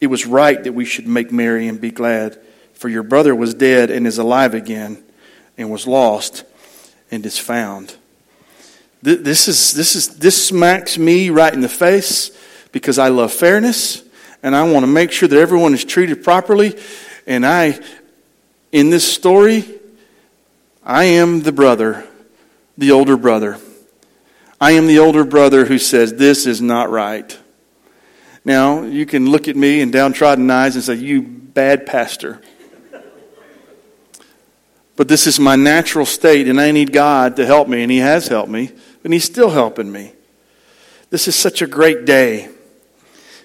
It 0.00 0.08
was 0.08 0.26
right 0.26 0.62
that 0.62 0.72
we 0.72 0.84
should 0.84 1.06
make 1.06 1.32
merry 1.32 1.68
and 1.68 1.80
be 1.80 1.90
glad, 1.90 2.38
for 2.74 2.88
your 2.88 3.02
brother 3.02 3.34
was 3.34 3.54
dead 3.54 3.90
and 3.90 4.06
is 4.06 4.18
alive 4.18 4.54
again, 4.54 5.02
and 5.56 5.70
was 5.70 5.86
lost 5.86 6.44
and 7.10 7.24
is 7.24 7.38
found. 7.38 7.96
This, 9.02 9.46
is, 9.46 9.72
this, 9.72 9.94
is, 9.94 10.18
this 10.18 10.48
smacks 10.48 10.98
me 10.98 11.30
right 11.30 11.52
in 11.52 11.60
the 11.60 11.68
face 11.68 12.36
because 12.72 12.98
I 12.98 13.08
love 13.08 13.32
fairness 13.32 14.02
and 14.42 14.54
I 14.54 14.64
want 14.64 14.84
to 14.84 14.90
make 14.90 15.12
sure 15.12 15.28
that 15.28 15.38
everyone 15.38 15.74
is 15.74 15.84
treated 15.84 16.24
properly. 16.24 16.76
And 17.26 17.46
I, 17.46 17.78
in 18.72 18.90
this 18.90 19.10
story, 19.10 19.64
I 20.86 21.04
am 21.04 21.42
the 21.42 21.50
brother, 21.50 22.06
the 22.78 22.92
older 22.92 23.16
brother. 23.16 23.58
I 24.60 24.70
am 24.72 24.86
the 24.86 25.00
older 25.00 25.24
brother 25.24 25.64
who 25.64 25.78
says, 25.78 26.14
This 26.14 26.46
is 26.46 26.62
not 26.62 26.90
right. 26.90 27.36
Now, 28.44 28.84
you 28.84 29.04
can 29.04 29.28
look 29.28 29.48
at 29.48 29.56
me 29.56 29.80
in 29.80 29.90
downtrodden 29.90 30.48
eyes 30.48 30.76
and 30.76 30.84
say, 30.84 30.94
You 30.94 31.22
bad 31.22 31.86
pastor. 31.86 32.40
But 34.94 35.08
this 35.08 35.26
is 35.26 35.40
my 35.40 35.56
natural 35.56 36.06
state, 36.06 36.46
and 36.46 36.60
I 36.60 36.70
need 36.70 36.92
God 36.92 37.34
to 37.36 37.44
help 37.44 37.66
me, 37.66 37.82
and 37.82 37.90
He 37.90 37.98
has 37.98 38.28
helped 38.28 38.50
me, 38.50 38.70
and 39.02 39.12
He's 39.12 39.24
still 39.24 39.50
helping 39.50 39.90
me. 39.90 40.12
This 41.10 41.26
is 41.26 41.34
such 41.34 41.62
a 41.62 41.66
great 41.66 42.04
day. 42.04 42.48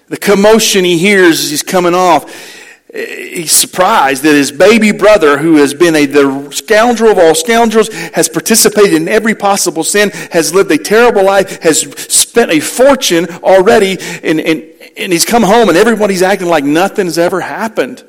The 0.06 0.16
commotion 0.16 0.84
he 0.84 0.98
hears 0.98 1.42
as 1.42 1.50
he's 1.50 1.62
coming 1.62 1.94
off 1.94 2.61
he's 2.92 3.52
surprised 3.52 4.22
that 4.22 4.34
his 4.34 4.52
baby 4.52 4.92
brother, 4.92 5.38
who 5.38 5.56
has 5.56 5.72
been 5.72 5.96
a, 5.96 6.04
the 6.04 6.50
scoundrel 6.50 7.10
of 7.10 7.18
all 7.18 7.34
scoundrels, 7.34 7.88
has 7.88 8.28
participated 8.28 8.94
in 8.94 9.08
every 9.08 9.34
possible 9.34 9.82
sin, 9.82 10.10
has 10.30 10.54
lived 10.54 10.70
a 10.70 10.78
terrible 10.78 11.24
life, 11.24 11.62
has 11.62 11.80
spent 11.80 12.50
a 12.50 12.60
fortune 12.60 13.26
already, 13.42 13.96
and, 14.22 14.40
and, 14.40 14.62
and 14.98 15.12
he's 15.12 15.24
come 15.24 15.42
home 15.42 15.70
and 15.70 15.78
everybody's 15.78 16.22
acting 16.22 16.48
like 16.48 16.64
nothing 16.64 17.06
has 17.06 17.18
ever 17.18 17.40
happened. 17.40 18.04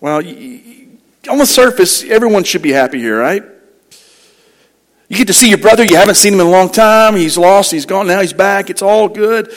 Well, 0.00 0.18
on 0.18 1.38
the 1.38 1.46
surface, 1.46 2.02
everyone 2.02 2.42
should 2.42 2.62
be 2.62 2.72
happy 2.72 2.98
here, 2.98 3.16
right? 3.16 3.44
You 5.08 5.16
get 5.16 5.28
to 5.28 5.32
see 5.32 5.48
your 5.48 5.58
brother, 5.58 5.84
you 5.84 5.94
haven't 5.94 6.16
seen 6.16 6.34
him 6.34 6.40
in 6.40 6.46
a 6.46 6.50
long 6.50 6.70
time, 6.70 7.14
he's 7.14 7.38
lost, 7.38 7.70
he's 7.70 7.86
gone, 7.86 8.08
now 8.08 8.20
he's 8.20 8.32
back, 8.32 8.68
it's 8.68 8.82
all 8.82 9.08
good. 9.08 9.52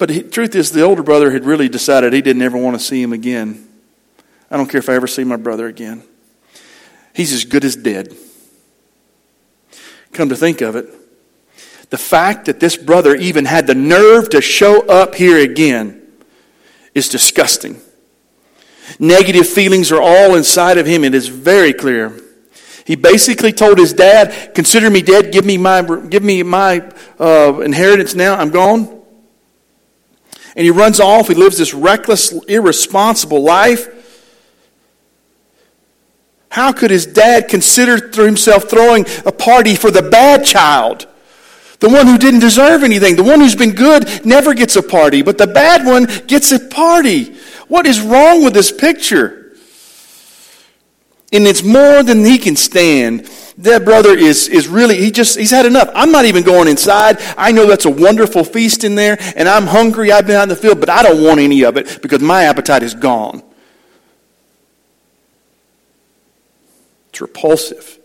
But 0.00 0.08
the 0.08 0.22
truth 0.22 0.56
is, 0.56 0.72
the 0.72 0.80
older 0.80 1.02
brother 1.02 1.30
had 1.30 1.44
really 1.44 1.68
decided 1.68 2.14
he 2.14 2.22
didn't 2.22 2.40
ever 2.40 2.56
want 2.56 2.74
to 2.74 2.82
see 2.82 3.02
him 3.02 3.12
again. 3.12 3.68
I 4.50 4.56
don't 4.56 4.66
care 4.66 4.78
if 4.78 4.88
I 4.88 4.94
ever 4.94 5.06
see 5.06 5.24
my 5.24 5.36
brother 5.36 5.66
again. 5.66 6.02
He's 7.14 7.34
as 7.34 7.44
good 7.44 7.66
as 7.66 7.76
dead. 7.76 8.16
Come 10.14 10.30
to 10.30 10.36
think 10.36 10.62
of 10.62 10.74
it, 10.74 10.88
the 11.90 11.98
fact 11.98 12.46
that 12.46 12.60
this 12.60 12.78
brother 12.78 13.14
even 13.14 13.44
had 13.44 13.66
the 13.66 13.74
nerve 13.74 14.30
to 14.30 14.40
show 14.40 14.86
up 14.88 15.16
here 15.16 15.36
again 15.36 16.00
is 16.94 17.10
disgusting. 17.10 17.78
Negative 18.98 19.46
feelings 19.46 19.92
are 19.92 20.00
all 20.00 20.34
inside 20.34 20.78
of 20.78 20.86
him. 20.86 21.04
It 21.04 21.14
is 21.14 21.28
very 21.28 21.74
clear. 21.74 22.18
He 22.86 22.96
basically 22.96 23.52
told 23.52 23.76
his 23.76 23.92
dad, 23.92 24.54
"Consider 24.54 24.88
me 24.88 25.02
dead. 25.02 25.30
Give 25.30 25.44
me 25.44 25.58
my 25.58 25.82
give 26.08 26.22
me 26.22 26.42
my 26.42 26.90
uh, 27.18 27.60
inheritance 27.60 28.14
now. 28.14 28.36
I'm 28.36 28.48
gone." 28.48 28.99
And 30.60 30.66
he 30.66 30.70
runs 30.70 31.00
off. 31.00 31.28
He 31.28 31.34
lives 31.34 31.56
this 31.56 31.72
reckless, 31.72 32.32
irresponsible 32.44 33.42
life. 33.42 33.88
How 36.50 36.70
could 36.70 36.90
his 36.90 37.06
dad 37.06 37.48
consider 37.48 37.96
himself 38.22 38.64
throwing 38.64 39.06
a 39.24 39.32
party 39.32 39.74
for 39.74 39.90
the 39.90 40.02
bad 40.02 40.44
child? 40.44 41.06
The 41.78 41.88
one 41.88 42.06
who 42.06 42.18
didn't 42.18 42.40
deserve 42.40 42.82
anything, 42.82 43.16
the 43.16 43.24
one 43.24 43.40
who's 43.40 43.56
been 43.56 43.74
good, 43.74 44.26
never 44.26 44.52
gets 44.52 44.76
a 44.76 44.82
party, 44.82 45.22
but 45.22 45.38
the 45.38 45.46
bad 45.46 45.86
one 45.86 46.04
gets 46.26 46.52
a 46.52 46.60
party. 46.60 47.36
What 47.68 47.86
is 47.86 48.02
wrong 48.02 48.44
with 48.44 48.52
this 48.52 48.70
picture? 48.70 49.56
And 51.32 51.46
it's 51.46 51.62
more 51.62 52.02
than 52.02 52.22
he 52.22 52.36
can 52.36 52.56
stand. 52.56 53.30
That 53.60 53.84
brother 53.84 54.16
is, 54.16 54.48
is 54.48 54.68
really, 54.68 54.96
he 54.96 55.10
just, 55.10 55.38
he's 55.38 55.50
had 55.50 55.66
enough. 55.66 55.90
I'm 55.94 56.10
not 56.10 56.24
even 56.24 56.42
going 56.42 56.66
inside. 56.66 57.18
I 57.36 57.52
know 57.52 57.66
that's 57.66 57.84
a 57.84 57.90
wonderful 57.90 58.42
feast 58.42 58.84
in 58.84 58.94
there, 58.94 59.18
and 59.36 59.46
I'm 59.46 59.66
hungry. 59.66 60.10
I've 60.10 60.26
been 60.26 60.36
out 60.36 60.44
in 60.44 60.48
the 60.48 60.56
field, 60.56 60.80
but 60.80 60.88
I 60.88 61.02
don't 61.02 61.22
want 61.22 61.40
any 61.40 61.62
of 61.64 61.76
it 61.76 62.00
because 62.00 62.22
my 62.22 62.44
appetite 62.44 62.82
is 62.82 62.94
gone. 62.94 63.42
It's 67.10 67.20
repulsive. 67.20 67.98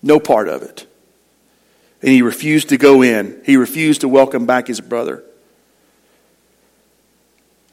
No 0.00 0.20
part 0.20 0.48
of 0.48 0.62
it. 0.62 0.86
And 2.00 2.12
he 2.12 2.22
refused 2.22 2.68
to 2.68 2.76
go 2.76 3.02
in. 3.02 3.42
He 3.44 3.56
refused 3.56 4.02
to 4.02 4.08
welcome 4.08 4.46
back 4.46 4.68
his 4.68 4.80
brother. 4.80 5.24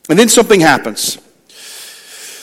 And 0.09 0.17
then 0.17 0.27
something 0.27 0.59
happens. 0.59 1.19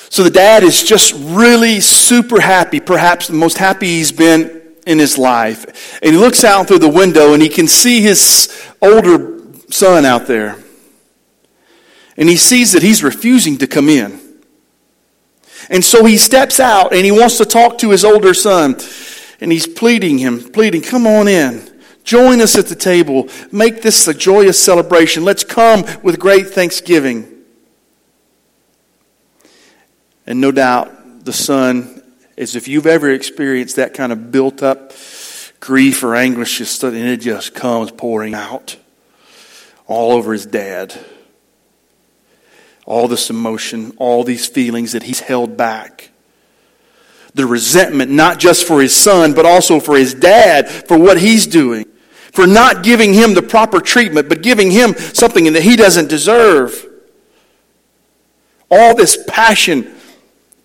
So 0.09 0.23
the 0.23 0.31
dad 0.31 0.63
is 0.63 0.85
just 0.85 1.15
really 1.17 1.81
super 1.81 2.41
happy, 2.41 2.79
perhaps 2.79 3.27
the 3.27 3.35
most 3.35 3.59
happy 3.59 3.87
he's 3.87 4.13
been 4.13 4.58
in 4.89 4.99
his 4.99 5.19
life. 5.19 6.01
And 6.03 6.15
he 6.15 6.19
looks 6.19 6.43
out 6.43 6.67
through 6.67 6.79
the 6.79 6.89
window 6.89 7.35
and 7.35 7.43
he 7.43 7.51
can 7.51 7.69
see 7.69 8.01
his 8.01 8.49
older 8.81 9.43
son 9.69 10.07
out 10.07 10.27
there. 10.27 10.57
And 12.17 12.29
he 12.29 12.37
sees 12.37 12.73
that 12.73 12.83
he's 12.83 13.05
refusing 13.05 13.59
to 13.59 13.67
come 13.67 13.89
in. 13.91 14.19
And 15.71 15.85
so 15.85 16.07
he 16.07 16.17
steps 16.17 16.59
out 16.59 16.95
and 16.95 17.05
he 17.05 17.13
wants 17.13 17.37
to 17.37 17.45
talk 17.45 17.79
to 17.79 17.91
his 17.91 18.05
older 18.05 18.33
son. 18.33 18.77
And 19.41 19.53
he's 19.53 19.67
pleading 19.67 20.19
him, 20.19 20.51
pleading, 20.53 20.83
come 20.83 21.07
on 21.07 21.29
in. 21.29 21.63
Join 22.03 22.41
us 22.41 22.57
at 22.57 22.67
the 22.67 22.75
table. 22.75 23.29
Make 23.53 23.83
this 23.83 24.09
a 24.09 24.15
joyous 24.15 24.61
celebration. 24.61 25.23
Let's 25.23 25.45
come 25.45 25.85
with 26.03 26.19
great 26.19 26.49
thanksgiving. 26.49 27.45
And 30.27 30.41
no 30.41 30.51
doubt 30.51 31.27
the 31.27 31.33
son, 31.35 31.98
as 32.39 32.57
if 32.57 32.69
you've 32.69 32.87
ever 32.87 33.11
experienced 33.11 33.77
that 33.77 33.93
kind 33.93 34.13
of 34.13 34.31
built 34.31 34.63
up 34.63 34.93
grief 35.61 36.03
or 36.03 36.15
anguish, 36.15 36.83
and 36.83 36.95
it 36.95 37.19
just 37.19 37.55
comes 37.55 37.91
pouring 37.91 38.35
out 38.35 38.77
all 39.87 40.13
over 40.13 40.33
his 40.33 40.47
dad 40.47 40.95
all 42.89 43.07
this 43.07 43.29
emotion, 43.29 43.93
all 43.99 44.25
these 44.25 44.47
feelings 44.47 44.93
that 44.93 45.03
he's 45.03 45.21
held 45.21 45.59
back. 45.59 46.09
The 47.35 47.45
resentment, 47.45 48.11
not 48.11 48.39
just 48.39 48.67
for 48.67 48.81
his 48.81 48.97
son, 48.97 49.35
but 49.35 49.45
also 49.45 49.79
for 49.79 49.95
his 49.95 50.15
dad, 50.15 50.71
for 50.71 50.99
what 50.99 51.21
he's 51.21 51.47
doing, 51.47 51.85
for 52.33 52.47
not 52.47 52.83
giving 52.83 53.13
him 53.13 53.35
the 53.35 53.43
proper 53.43 53.81
treatment, 53.81 54.31
but 54.31 54.41
giving 54.41 54.71
him 54.71 54.95
something 54.95 55.53
that 55.53 55.63
he 55.63 55.77
doesn't 55.77 56.09
deserve. 56.09 56.83
All 58.71 58.95
this 58.95 59.23
passion 59.29 59.95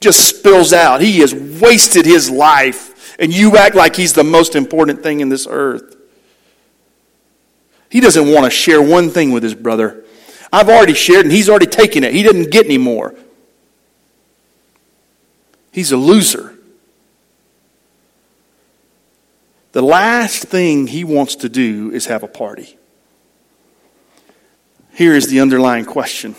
just 0.04 0.28
spills 0.28 0.74
out. 0.74 1.02
He 1.02 1.20
has 1.20 1.34
wasted 1.34 2.06
his 2.06 2.30
life, 2.30 3.18
and 3.18 3.34
you 3.34 3.58
act 3.58 3.76
like 3.76 3.96
he's 3.96 4.14
the 4.14 4.24
most 4.24 4.56
important 4.56 5.02
thing 5.02 5.22
in 5.22 5.30
this 5.30 5.48
earth. 5.50 5.96
He 7.90 8.00
doesn't 8.00 8.32
want 8.32 8.46
to 8.46 8.50
share 8.50 8.82
one 8.82 9.10
thing 9.10 9.32
with 9.32 9.44
his 9.44 9.54
brother. 9.54 10.04
I've 10.52 10.70
already 10.70 10.94
shared 10.94 11.26
and 11.26 11.32
he's 11.32 11.50
already 11.50 11.66
taken 11.66 12.04
it. 12.04 12.14
He 12.14 12.22
didn't 12.24 12.52
get 12.52 12.66
any 12.66 12.78
more. 12.78 13.16
He's 15.72 15.92
a 15.92 15.98
loser. 15.98 16.56
The 19.72 19.82
last 19.82 20.44
thing 20.44 20.88
he 20.88 21.04
wants 21.04 21.36
to 21.38 21.50
do 21.50 21.92
is 21.92 22.06
have 22.06 22.22
a 22.22 22.28
party. 22.28 22.78
Here 24.94 25.14
is 25.14 25.28
the 25.28 25.40
underlying 25.40 25.86
question 25.86 26.36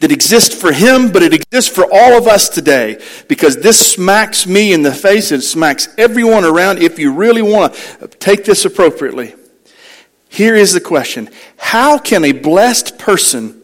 that 0.00 0.12
exists 0.12 0.54
for 0.54 0.72
him, 0.72 1.10
but 1.10 1.22
it 1.22 1.32
exists 1.32 1.74
for 1.74 1.84
all 1.84 2.16
of 2.16 2.26
us 2.26 2.48
today 2.48 3.02
because 3.28 3.56
this 3.56 3.92
smacks 3.92 4.46
me 4.46 4.72
in 4.72 4.82
the 4.82 4.92
face 4.92 5.32
and 5.32 5.42
smacks 5.42 5.88
everyone 5.98 6.44
around 6.44 6.78
if 6.82 6.98
you 6.98 7.12
really 7.12 7.42
want 7.42 7.74
to 8.00 8.08
take 8.08 8.44
this 8.44 8.64
appropriately. 8.64 9.34
Here 10.28 10.54
is 10.54 10.72
the 10.72 10.80
question 10.80 11.28
How 11.56 11.98
can 11.98 12.24
a 12.24 12.32
blessed 12.32 12.98
person 12.98 13.60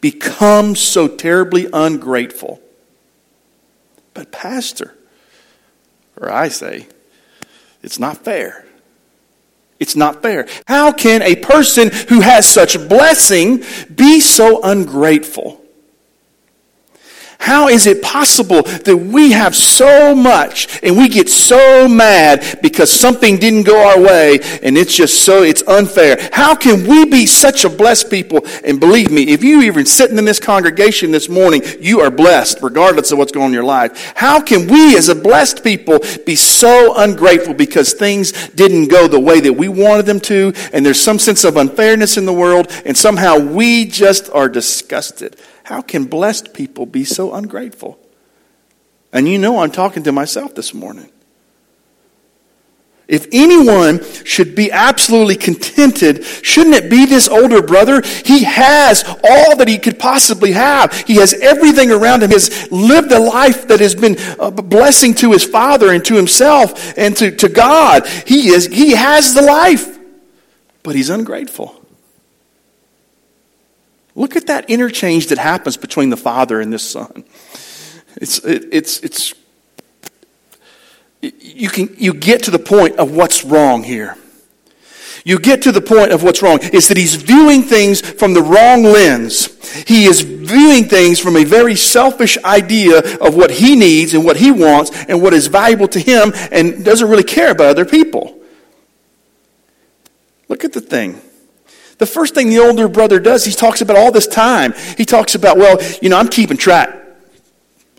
become 0.00 0.76
so 0.76 1.08
terribly 1.08 1.68
ungrateful? 1.72 2.60
But, 4.14 4.30
Pastor, 4.32 4.96
or 6.16 6.30
I 6.30 6.48
say, 6.48 6.86
it's 7.82 7.98
not 7.98 8.18
fair. 8.18 8.65
It's 9.78 9.96
not 9.96 10.22
fair. 10.22 10.46
How 10.66 10.92
can 10.92 11.22
a 11.22 11.36
person 11.36 11.90
who 12.08 12.20
has 12.20 12.48
such 12.48 12.78
blessing 12.88 13.62
be 13.94 14.20
so 14.20 14.62
ungrateful? 14.62 15.62
How 17.38 17.68
is 17.68 17.86
it 17.86 18.02
possible 18.02 18.62
that 18.62 18.96
we 18.96 19.32
have 19.32 19.54
so 19.54 20.14
much 20.14 20.82
and 20.82 20.96
we 20.96 21.08
get 21.08 21.28
so 21.28 21.86
mad 21.86 22.58
because 22.62 22.90
something 22.90 23.36
didn't 23.36 23.64
go 23.64 23.88
our 23.88 24.00
way 24.00 24.40
and 24.62 24.76
it's 24.76 24.94
just 24.94 25.24
so, 25.24 25.42
it's 25.42 25.62
unfair? 25.68 26.18
How 26.32 26.54
can 26.54 26.86
we 26.86 27.04
be 27.04 27.26
such 27.26 27.64
a 27.64 27.70
blessed 27.70 28.10
people? 28.10 28.40
And 28.64 28.80
believe 28.80 29.10
me, 29.10 29.28
if 29.28 29.44
you 29.44 29.62
even 29.62 29.86
sitting 29.86 30.18
in 30.18 30.24
this 30.24 30.40
congregation 30.40 31.10
this 31.10 31.28
morning, 31.28 31.62
you 31.78 32.00
are 32.00 32.10
blessed 32.10 32.58
regardless 32.62 33.12
of 33.12 33.18
what's 33.18 33.32
going 33.32 33.44
on 33.44 33.50
in 33.50 33.54
your 33.54 33.64
life. 33.64 34.12
How 34.16 34.40
can 34.40 34.66
we 34.66 34.96
as 34.96 35.08
a 35.08 35.14
blessed 35.14 35.62
people 35.62 36.00
be 36.24 36.36
so 36.36 36.94
ungrateful 36.96 37.54
because 37.54 37.92
things 37.92 38.48
didn't 38.50 38.88
go 38.88 39.08
the 39.08 39.20
way 39.20 39.40
that 39.40 39.52
we 39.52 39.68
wanted 39.68 40.06
them 40.06 40.20
to 40.20 40.52
and 40.72 40.84
there's 40.84 41.00
some 41.00 41.18
sense 41.18 41.44
of 41.44 41.56
unfairness 41.56 42.16
in 42.16 42.24
the 42.24 42.32
world 42.32 42.72
and 42.84 42.96
somehow 42.96 43.38
we 43.38 43.84
just 43.84 44.30
are 44.30 44.48
disgusted? 44.48 45.36
How 45.66 45.82
can 45.82 46.04
blessed 46.04 46.54
people 46.54 46.86
be 46.86 47.04
so 47.04 47.34
ungrateful? 47.34 47.98
And 49.12 49.28
you 49.28 49.36
know 49.36 49.58
I'm 49.58 49.72
talking 49.72 50.04
to 50.04 50.12
myself 50.12 50.54
this 50.54 50.72
morning. 50.72 51.10
If 53.08 53.26
anyone 53.32 54.00
should 54.22 54.54
be 54.54 54.70
absolutely 54.70 55.34
contented, 55.34 56.24
shouldn't 56.24 56.76
it 56.76 56.88
be 56.88 57.04
this 57.04 57.28
older 57.28 57.62
brother? 57.62 58.00
He 58.24 58.44
has 58.44 59.02
all 59.24 59.56
that 59.56 59.66
he 59.66 59.78
could 59.78 59.98
possibly 59.98 60.52
have. 60.52 60.92
He 61.00 61.16
has 61.16 61.34
everything 61.34 61.90
around 61.90 62.22
him. 62.22 62.30
He 62.30 62.34
has 62.34 62.70
lived 62.70 63.10
a 63.10 63.18
life 63.18 63.66
that 63.66 63.80
has 63.80 63.96
been 63.96 64.16
a 64.38 64.52
blessing 64.52 65.14
to 65.14 65.32
his 65.32 65.42
father 65.42 65.92
and 65.92 66.04
to 66.04 66.14
himself 66.14 66.96
and 66.96 67.16
to, 67.16 67.32
to 67.32 67.48
God. 67.48 68.06
He 68.06 68.50
is, 68.50 68.66
he 68.66 68.92
has 68.92 69.34
the 69.34 69.42
life, 69.42 69.98
but 70.84 70.94
he's 70.94 71.10
ungrateful. 71.10 71.85
Look 74.16 74.34
at 74.34 74.46
that 74.46 74.70
interchange 74.70 75.28
that 75.28 75.38
happens 75.38 75.76
between 75.76 76.08
the 76.08 76.16
father 76.16 76.60
and 76.60 76.72
this 76.72 76.82
son. 76.82 77.24
It's, 78.16 78.38
it, 78.38 78.64
it's, 78.72 78.98
it's, 79.00 79.34
you 81.20 81.68
can, 81.68 81.94
you 81.98 82.14
get 82.14 82.42
to 82.44 82.50
the 82.50 82.58
point 82.58 82.96
of 82.96 83.14
what's 83.14 83.44
wrong 83.44 83.82
here. 83.82 84.16
You 85.26 85.38
get 85.38 85.62
to 85.62 85.72
the 85.72 85.82
point 85.82 86.12
of 86.12 86.22
what's 86.22 86.40
wrong 86.40 86.60
is 86.62 86.88
that 86.88 86.96
he's 86.96 87.16
viewing 87.16 87.62
things 87.62 88.00
from 88.00 88.32
the 88.32 88.42
wrong 88.42 88.84
lens. 88.84 89.46
He 89.86 90.04
is 90.04 90.22
viewing 90.22 90.84
things 90.84 91.20
from 91.20 91.36
a 91.36 91.44
very 91.44 91.76
selfish 91.76 92.38
idea 92.42 93.00
of 93.18 93.34
what 93.34 93.50
he 93.50 93.76
needs 93.76 94.14
and 94.14 94.24
what 94.24 94.36
he 94.36 94.50
wants 94.50 94.92
and 95.08 95.20
what 95.20 95.34
is 95.34 95.48
valuable 95.48 95.88
to 95.88 96.00
him 96.00 96.32
and 96.52 96.84
doesn't 96.84 97.08
really 97.08 97.24
care 97.24 97.50
about 97.50 97.66
other 97.66 97.84
people. 97.84 98.40
Look 100.48 100.64
at 100.64 100.72
the 100.72 100.80
thing. 100.80 101.20
The 101.98 102.06
first 102.06 102.34
thing 102.34 102.50
the 102.50 102.58
older 102.58 102.88
brother 102.88 103.18
does, 103.18 103.44
he 103.44 103.52
talks 103.52 103.80
about 103.80 103.96
all 103.96 104.12
this 104.12 104.26
time. 104.26 104.74
He 104.96 105.04
talks 105.04 105.34
about, 105.34 105.56
well, 105.56 105.78
you 106.02 106.08
know, 106.08 106.18
I'm 106.18 106.28
keeping 106.28 106.56
track. 106.56 106.94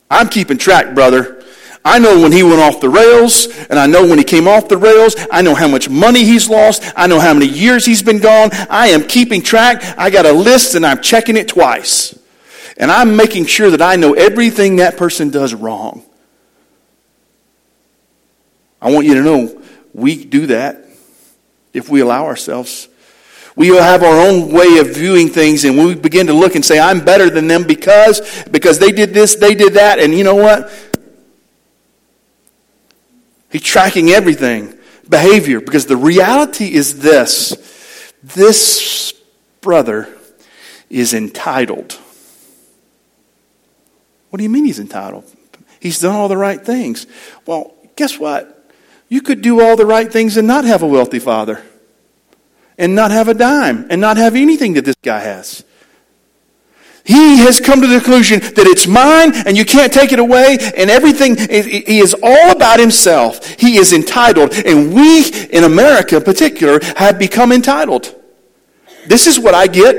I'm 0.09 0.29
keeping 0.29 0.57
track, 0.57 0.93
brother. 0.93 1.43
I 1.83 1.99
know 1.99 2.19
when 2.21 2.31
he 2.31 2.43
went 2.43 2.59
off 2.59 2.81
the 2.81 2.89
rails, 2.89 3.47
and 3.69 3.79
I 3.79 3.87
know 3.87 4.05
when 4.05 4.17
he 4.17 4.23
came 4.23 4.47
off 4.47 4.67
the 4.67 4.77
rails. 4.77 5.15
I 5.31 5.41
know 5.41 5.55
how 5.55 5.67
much 5.67 5.89
money 5.89 6.25
he's 6.25 6.49
lost. 6.49 6.83
I 6.95 7.07
know 7.07 7.19
how 7.19 7.33
many 7.33 7.47
years 7.47 7.85
he's 7.85 8.03
been 8.03 8.19
gone. 8.19 8.49
I 8.69 8.87
am 8.89 9.07
keeping 9.07 9.41
track. 9.41 9.81
I 9.97 10.09
got 10.09 10.25
a 10.25 10.33
list, 10.33 10.75
and 10.75 10.85
I'm 10.85 11.01
checking 11.01 11.37
it 11.37 11.47
twice. 11.47 12.17
And 12.75 12.91
I'm 12.91 13.15
making 13.15 13.45
sure 13.45 13.71
that 13.71 13.81
I 13.81 13.95
know 13.95 14.13
everything 14.13 14.75
that 14.75 14.97
person 14.97 15.29
does 15.29 15.53
wrong. 15.53 16.03
I 18.81 18.91
want 18.91 19.07
you 19.07 19.15
to 19.15 19.23
know 19.23 19.63
we 19.93 20.23
do 20.23 20.47
that 20.47 20.85
if 21.73 21.89
we 21.89 22.01
allow 22.01 22.25
ourselves 22.25 22.89
we 23.57 23.71
will 23.71 23.81
have 23.81 24.03
our 24.03 24.19
own 24.19 24.51
way 24.51 24.77
of 24.77 24.93
viewing 24.93 25.29
things 25.29 25.65
and 25.65 25.75
we 25.75 25.95
begin 25.95 26.27
to 26.27 26.33
look 26.33 26.53
and 26.53 26.63
say, 26.63 26.79
I'm 26.79 27.03
better 27.03 27.27
than 27.27 27.47
them 27.47 27.63
because, 27.63 28.21
because 28.51 28.77
they 28.77 28.91
did 28.91 29.15
this, 29.15 29.35
they 29.35 29.55
did 29.55 29.73
that, 29.73 29.97
and 29.97 30.13
you 30.13 30.23
know 30.23 30.35
what? 30.35 30.71
He's 33.51 33.63
tracking 33.63 34.09
everything. 34.09 34.77
Behavior. 35.09 35.59
Because 35.59 35.87
the 35.87 35.97
reality 35.97 36.71
is 36.71 36.99
this. 36.99 38.13
This 38.21 39.11
brother 39.61 40.07
is 40.91 41.15
entitled. 41.15 41.93
What 44.29 44.37
do 44.37 44.43
you 44.43 44.51
mean 44.51 44.65
he's 44.65 44.79
entitled? 44.79 45.23
He's 45.79 45.99
done 45.99 46.13
all 46.13 46.27
the 46.27 46.37
right 46.37 46.63
things. 46.63 47.07
Well, 47.47 47.73
guess 47.95 48.19
what? 48.19 48.71
You 49.09 49.21
could 49.21 49.41
do 49.41 49.61
all 49.61 49.75
the 49.75 49.85
right 49.85 50.11
things 50.13 50.37
and 50.37 50.47
not 50.47 50.63
have 50.65 50.83
a 50.83 50.87
wealthy 50.87 51.17
father. 51.19 51.63
And 52.77 52.95
not 52.95 53.11
have 53.11 53.27
a 53.27 53.33
dime 53.33 53.87
and 53.89 53.99
not 53.99 54.17
have 54.17 54.35
anything 54.35 54.73
that 54.73 54.85
this 54.85 54.95
guy 55.01 55.19
has. 55.19 55.63
He 57.07 57.37
has 57.37 57.61
come 57.61 57.79
to 57.81 57.87
the 57.87 57.99
conclusion 57.99 58.41
that 58.41 58.67
it's 58.67 58.85
mine 58.85 59.31
and 59.47 59.57
you 59.57 59.63
can't 59.63 59.93
take 59.93 60.11
it 60.11 60.19
away 60.19 60.57
and 60.75 60.89
everything, 60.89 61.37
he 61.37 61.99
is 61.99 62.13
all 62.21 62.51
about 62.51 62.81
himself. 62.81 63.47
He 63.51 63.77
is 63.77 63.93
entitled. 63.93 64.53
And 64.53 64.93
we 64.93 65.25
in 65.47 65.63
America 65.63 66.17
in 66.17 66.23
particular 66.23 66.81
have 66.97 67.17
become 67.17 67.53
entitled. 67.53 68.13
This 69.07 69.25
is 69.25 69.39
what 69.39 69.53
I 69.53 69.67
get. 69.67 69.95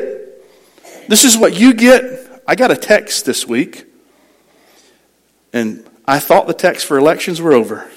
This 1.09 1.25
is 1.25 1.35
what 1.35 1.59
you 1.59 1.73
get. 1.73 2.43
I 2.47 2.55
got 2.55 2.71
a 2.71 2.77
text 2.77 3.25
this 3.25 3.47
week 3.47 3.87
and 5.55 5.89
I 6.07 6.19
thought 6.19 6.47
the 6.47 6.53
text 6.53 6.85
for 6.85 6.99
elections 6.99 7.41
were 7.41 7.55
over. 7.55 7.91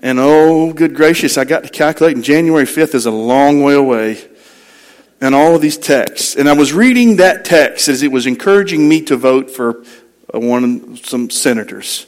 And 0.00 0.18
oh, 0.20 0.72
good 0.72 0.94
gracious, 0.94 1.36
I 1.36 1.44
got 1.44 1.64
to 1.64 1.68
calculate, 1.68 2.14
and 2.14 2.24
January 2.24 2.64
5th 2.64 2.94
is 2.94 3.06
a 3.06 3.10
long 3.10 3.62
way 3.62 3.74
away 3.74 4.28
and 5.20 5.34
all 5.34 5.54
of 5.54 5.60
these 5.60 5.76
texts. 5.76 6.36
And 6.36 6.48
I 6.48 6.52
was 6.52 6.72
reading 6.72 7.16
that 7.16 7.44
text 7.44 7.88
as 7.88 8.02
it 8.02 8.12
was 8.12 8.26
encouraging 8.26 8.88
me 8.88 9.02
to 9.02 9.16
vote 9.16 9.50
for 9.50 9.84
uh, 10.32 10.38
one 10.38 10.64
of 10.64 11.06
some 11.06 11.30
senators. 11.30 12.06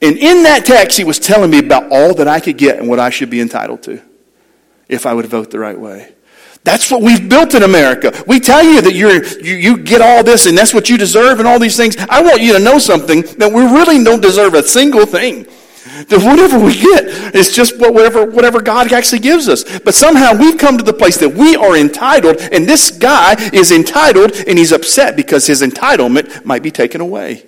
And 0.00 0.16
in 0.16 0.42
that 0.44 0.64
text, 0.64 0.98
he 0.98 1.04
was 1.04 1.18
telling 1.18 1.50
me 1.50 1.58
about 1.58 1.90
all 1.90 2.14
that 2.14 2.28
I 2.28 2.40
could 2.40 2.58
get 2.58 2.78
and 2.78 2.88
what 2.88 2.98
I 2.98 3.10
should 3.10 3.30
be 3.30 3.40
entitled 3.40 3.82
to 3.84 4.02
if 4.88 5.06
I 5.06 5.14
would 5.14 5.26
vote 5.26 5.50
the 5.50 5.58
right 5.58 5.78
way. 5.78 6.12
That's 6.64 6.90
what 6.90 7.00
we've 7.00 7.28
built 7.28 7.54
in 7.54 7.62
America. 7.62 8.12
We 8.26 8.40
tell 8.40 8.62
you 8.62 8.82
that 8.82 8.94
you're, 8.94 9.24
you, 9.24 9.54
you 9.54 9.78
get 9.78 10.00
all 10.00 10.24
this 10.24 10.46
and 10.46 10.58
that's 10.58 10.74
what 10.74 10.90
you 10.90 10.98
deserve 10.98 11.38
and 11.38 11.46
all 11.46 11.58
these 11.58 11.76
things. 11.76 11.96
I 11.96 12.22
want 12.22 12.42
you 12.42 12.54
to 12.54 12.58
know 12.58 12.78
something 12.78 13.22
that 13.38 13.52
we 13.52 13.62
really 13.62 14.02
don't 14.02 14.20
deserve 14.20 14.54
a 14.54 14.62
single 14.62 15.06
thing. 15.06 15.46
That 16.08 16.22
whatever 16.22 16.58
we 16.58 16.74
get 16.74 17.34
is 17.34 17.54
just 17.54 17.78
whatever, 17.78 18.26
whatever 18.26 18.60
God 18.60 18.92
actually 18.92 19.20
gives 19.20 19.48
us. 19.48 19.78
But 19.80 19.94
somehow 19.94 20.34
we've 20.34 20.58
come 20.58 20.76
to 20.78 20.84
the 20.84 20.92
place 20.92 21.16
that 21.18 21.30
we 21.30 21.54
are 21.54 21.76
entitled, 21.76 22.38
and 22.38 22.66
this 22.66 22.90
guy 22.90 23.34
is 23.52 23.70
entitled, 23.70 24.32
and 24.46 24.58
he's 24.58 24.72
upset 24.72 25.16
because 25.16 25.46
his 25.46 25.62
entitlement 25.62 26.44
might 26.44 26.62
be 26.62 26.70
taken 26.70 27.00
away. 27.00 27.46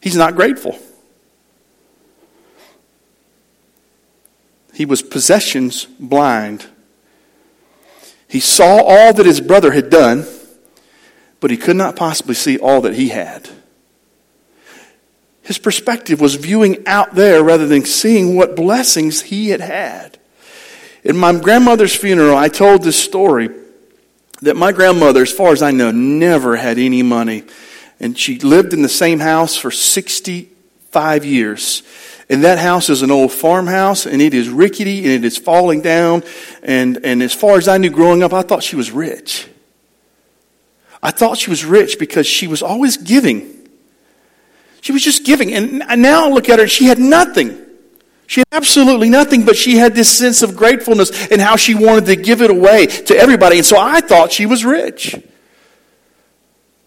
He's 0.00 0.16
not 0.16 0.36
grateful. 0.36 0.78
He 4.74 4.84
was 4.84 5.02
possessions 5.02 5.86
blind. 5.98 6.66
He 8.28 8.40
saw 8.40 8.82
all 8.82 9.14
that 9.14 9.24
his 9.24 9.40
brother 9.40 9.70
had 9.70 9.88
done, 9.88 10.26
but 11.40 11.50
he 11.50 11.56
could 11.56 11.76
not 11.76 11.96
possibly 11.96 12.34
see 12.34 12.58
all 12.58 12.80
that 12.82 12.94
he 12.94 13.08
had. 13.08 13.48
His 15.44 15.58
perspective 15.58 16.20
was 16.20 16.36
viewing 16.36 16.86
out 16.86 17.14
there 17.14 17.44
rather 17.44 17.66
than 17.66 17.84
seeing 17.84 18.34
what 18.34 18.56
blessings 18.56 19.22
he 19.22 19.50
had 19.50 19.60
had. 19.60 20.18
In 21.04 21.18
my 21.18 21.38
grandmother's 21.38 21.94
funeral, 21.94 22.34
I 22.34 22.48
told 22.48 22.82
this 22.82 23.00
story 23.00 23.50
that 24.40 24.56
my 24.56 24.72
grandmother, 24.72 25.20
as 25.20 25.30
far 25.30 25.52
as 25.52 25.62
I 25.62 25.70
know, 25.70 25.90
never 25.90 26.56
had 26.56 26.78
any 26.78 27.02
money. 27.02 27.44
And 28.00 28.18
she 28.18 28.38
lived 28.38 28.72
in 28.72 28.80
the 28.80 28.88
same 28.88 29.20
house 29.20 29.54
for 29.54 29.70
65 29.70 31.24
years. 31.26 31.82
And 32.30 32.42
that 32.44 32.58
house 32.58 32.88
is 32.88 33.02
an 33.02 33.10
old 33.10 33.30
farmhouse, 33.30 34.06
and 34.06 34.22
it 34.22 34.32
is 34.32 34.48
rickety, 34.48 35.04
and 35.04 35.12
it 35.12 35.24
is 35.26 35.36
falling 35.36 35.82
down. 35.82 36.22
And, 36.62 37.04
and 37.04 37.22
as 37.22 37.34
far 37.34 37.58
as 37.58 37.68
I 37.68 37.76
knew 37.76 37.90
growing 37.90 38.22
up, 38.22 38.32
I 38.32 38.40
thought 38.40 38.62
she 38.62 38.76
was 38.76 38.90
rich. 38.90 39.46
I 41.02 41.10
thought 41.10 41.36
she 41.36 41.50
was 41.50 41.66
rich 41.66 41.98
because 41.98 42.26
she 42.26 42.46
was 42.46 42.62
always 42.62 42.96
giving. 42.96 43.63
She 44.84 44.92
was 44.92 45.02
just 45.02 45.24
giving. 45.24 45.54
And 45.54 46.02
now 46.02 46.26
I 46.26 46.28
look 46.28 46.50
at 46.50 46.58
her, 46.58 46.68
she 46.68 46.84
had 46.84 46.98
nothing. 46.98 47.58
She 48.26 48.40
had 48.40 48.48
absolutely 48.52 49.08
nothing, 49.08 49.46
but 49.46 49.56
she 49.56 49.78
had 49.78 49.94
this 49.94 50.14
sense 50.14 50.42
of 50.42 50.56
gratefulness 50.56 51.28
and 51.28 51.40
how 51.40 51.56
she 51.56 51.74
wanted 51.74 52.04
to 52.04 52.16
give 52.16 52.42
it 52.42 52.50
away 52.50 52.84
to 52.84 53.16
everybody. 53.16 53.56
And 53.56 53.64
so 53.64 53.78
I 53.78 54.02
thought 54.02 54.30
she 54.30 54.44
was 54.44 54.62
rich. 54.62 55.18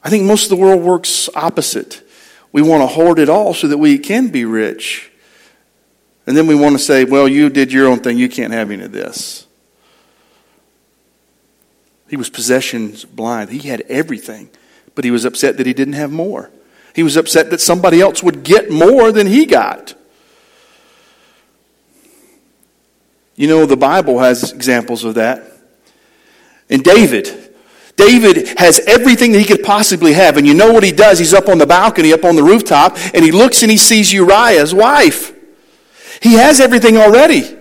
I 0.04 0.12
think 0.12 0.26
most 0.26 0.44
of 0.44 0.50
the 0.52 0.58
world 0.58 0.84
works 0.84 1.28
opposite. 1.34 2.08
We 2.52 2.62
want 2.62 2.84
to 2.84 2.88
hoard 2.88 3.18
it 3.18 3.30
all 3.30 3.56
so 3.56 3.68
that 3.68 3.80
we 3.80 3.98
can 3.98 4.28
be 4.28 4.46
rich. 4.46 5.12
And 6.28 6.38
then 6.38 6.46
we 6.46 6.54
want 6.54 6.78
to 6.78 6.80
say, 6.80 7.04
well, 7.04 7.28
you 7.28 7.50
did 7.50 7.74
your 7.74 7.88
own 7.88 8.02
thing. 8.02 8.20
You 8.20 8.30
can't 8.30 8.54
have 8.54 8.70
any 8.70 8.84
of 8.84 8.92
this. 8.92 9.48
He 12.10 12.16
was 12.16 12.30
possessions 12.30 13.06
blind. 13.06 13.50
He 13.50 13.68
had 13.68 13.82
everything, 13.90 14.52
but 14.94 15.04
he 15.04 15.10
was 15.10 15.26
upset 15.26 15.58
that 15.58 15.66
he 15.66 15.74
didn't 15.74 15.96
have 15.96 16.12
more. 16.12 16.52
He 16.98 17.04
was 17.04 17.16
upset 17.16 17.52
that 17.52 17.62
somebody 17.62 18.02
else 18.02 18.24
would 18.24 18.42
get 18.42 18.72
more 18.72 19.12
than 19.12 19.28
he 19.28 19.46
got. 19.46 19.94
You 23.36 23.48
know, 23.48 23.68
the 23.68 23.78
Bible 23.78 24.18
has 24.18 24.52
examples 24.52 25.04
of 25.04 25.14
that. 25.14 25.44
And 26.72 26.84
David, 26.84 27.54
David 27.98 28.58
has 28.58 28.80
everything 28.80 29.32
that 29.34 29.38
he 29.38 29.46
could 29.46 29.62
possibly 29.62 30.14
have. 30.14 30.38
And 30.38 30.48
you 30.48 30.56
know 30.56 30.74
what 30.74 30.82
he 30.82 30.92
does? 30.92 31.20
He's 31.20 31.36
up 31.36 31.50
on 31.50 31.60
the 31.60 31.68
balcony, 31.68 32.14
up 32.14 32.26
on 32.26 32.36
the 32.36 32.42
rooftop, 32.42 32.98
and 33.14 33.24
he 33.24 33.30
looks 33.30 33.62
and 33.62 33.70
he 33.70 33.78
sees 33.78 34.12
Uriah's 34.12 34.74
wife. 34.74 35.36
He 36.20 36.34
has 36.34 36.60
everything 36.60 36.98
already, 36.98 37.56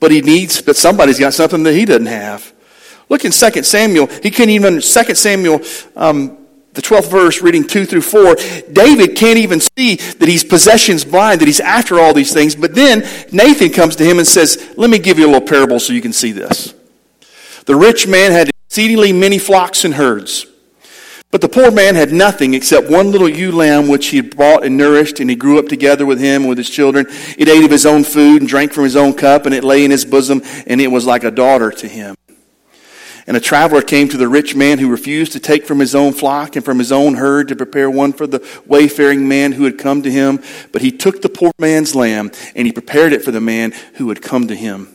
but 0.00 0.10
he 0.10 0.20
needs, 0.20 0.62
but 0.62 0.74
somebody's 0.74 1.20
got 1.20 1.32
something 1.32 1.62
that 1.62 1.74
he 1.74 1.84
doesn't 1.84 2.06
have. 2.06 2.52
Look 3.08 3.24
in 3.24 3.30
2 3.30 3.62
Samuel. 3.62 4.08
He 4.20 4.32
can't 4.32 4.50
even, 4.50 4.80
2 4.80 5.14
Samuel 5.14 5.60
um, 5.94 6.39
the 6.72 6.82
12th 6.82 7.10
verse, 7.10 7.42
reading 7.42 7.66
2 7.66 7.84
through 7.84 8.02
4, 8.02 8.36
David 8.72 9.16
can't 9.16 9.38
even 9.38 9.60
see 9.60 9.96
that 9.96 10.28
he's 10.28 10.44
possessions 10.44 11.04
blind, 11.04 11.40
that 11.40 11.46
he's 11.46 11.60
after 11.60 11.98
all 11.98 12.14
these 12.14 12.32
things. 12.32 12.54
But 12.54 12.74
then 12.74 13.00
Nathan 13.32 13.70
comes 13.70 13.96
to 13.96 14.04
him 14.04 14.18
and 14.18 14.26
says, 14.26 14.72
Let 14.76 14.88
me 14.88 14.98
give 14.98 15.18
you 15.18 15.26
a 15.26 15.30
little 15.32 15.46
parable 15.46 15.80
so 15.80 15.92
you 15.92 16.00
can 16.00 16.12
see 16.12 16.30
this. 16.30 16.74
The 17.66 17.74
rich 17.74 18.06
man 18.06 18.30
had 18.30 18.50
exceedingly 18.66 19.12
many 19.12 19.38
flocks 19.38 19.84
and 19.84 19.94
herds. 19.94 20.46
But 21.32 21.40
the 21.40 21.48
poor 21.48 21.70
man 21.70 21.94
had 21.94 22.12
nothing 22.12 22.54
except 22.54 22.90
one 22.90 23.12
little 23.12 23.28
ewe 23.28 23.52
lamb 23.52 23.86
which 23.86 24.08
he 24.08 24.16
had 24.16 24.36
bought 24.36 24.64
and 24.64 24.76
nourished, 24.76 25.20
and 25.20 25.30
he 25.30 25.36
grew 25.36 25.60
up 25.60 25.66
together 25.66 26.04
with 26.04 26.18
him 26.18 26.42
and 26.42 26.48
with 26.48 26.58
his 26.58 26.70
children. 26.70 27.06
It 27.38 27.48
ate 27.48 27.64
of 27.64 27.70
his 27.70 27.86
own 27.86 28.02
food 28.02 28.42
and 28.42 28.48
drank 28.48 28.72
from 28.72 28.82
his 28.84 28.96
own 28.96 29.14
cup, 29.14 29.46
and 29.46 29.54
it 29.54 29.62
lay 29.62 29.84
in 29.84 29.92
his 29.92 30.04
bosom, 30.04 30.42
and 30.66 30.80
it 30.80 30.88
was 30.88 31.06
like 31.06 31.22
a 31.22 31.30
daughter 31.30 31.70
to 31.70 31.88
him. 31.88 32.16
And 33.30 33.36
a 33.36 33.40
traveler 33.40 33.80
came 33.80 34.08
to 34.08 34.16
the 34.16 34.26
rich 34.26 34.56
man 34.56 34.80
who 34.80 34.90
refused 34.90 35.30
to 35.34 35.38
take 35.38 35.64
from 35.64 35.78
his 35.78 35.94
own 35.94 36.12
flock 36.12 36.56
and 36.56 36.64
from 36.64 36.80
his 36.80 36.90
own 36.90 37.14
herd 37.14 37.46
to 37.46 37.54
prepare 37.54 37.88
one 37.88 38.12
for 38.12 38.26
the 38.26 38.44
wayfaring 38.66 39.28
man 39.28 39.52
who 39.52 39.62
had 39.62 39.78
come 39.78 40.02
to 40.02 40.10
him. 40.10 40.42
But 40.72 40.82
he 40.82 40.90
took 40.90 41.22
the 41.22 41.28
poor 41.28 41.52
man's 41.56 41.94
lamb 41.94 42.32
and 42.56 42.66
he 42.66 42.72
prepared 42.72 43.12
it 43.12 43.22
for 43.22 43.30
the 43.30 43.40
man 43.40 43.72
who 43.94 44.08
had 44.08 44.20
come 44.20 44.48
to 44.48 44.56
him. 44.56 44.88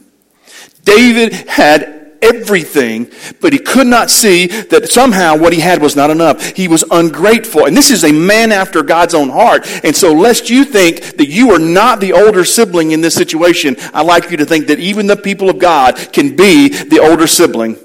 David 0.83 1.31
had 1.47 2.17
everything, 2.21 3.09
but 3.39 3.53
he 3.53 3.59
could 3.59 3.87
not 3.87 4.09
see 4.09 4.47
that 4.47 4.91
somehow 4.91 5.37
what 5.37 5.53
he 5.53 5.61
had 5.61 5.81
was 5.81 5.95
not 5.95 6.09
enough. 6.09 6.57
He 6.57 6.67
was 6.67 6.83
ungrateful. 6.91 7.67
And 7.67 7.77
this 7.77 7.89
is 7.89 8.03
a 8.03 8.11
man 8.11 8.51
after 8.51 8.83
God's 8.83 9.13
own 9.13 9.29
heart. 9.29 9.65
And 9.85 9.95
so, 9.95 10.11
lest 10.11 10.49
you 10.49 10.65
think 10.65 11.15
that 11.15 11.29
you 11.29 11.51
are 11.51 11.59
not 11.59 12.01
the 12.01 12.11
older 12.11 12.43
sibling 12.43 12.91
in 12.91 12.99
this 12.99 13.15
situation, 13.15 13.77
I'd 13.93 14.05
like 14.05 14.29
you 14.29 14.35
to 14.35 14.45
think 14.45 14.67
that 14.67 14.79
even 14.79 15.07
the 15.07 15.15
people 15.15 15.49
of 15.49 15.57
God 15.57 15.95
can 16.11 16.35
be 16.35 16.67
the 16.67 16.99
older 16.99 17.27
sibling 17.27 17.77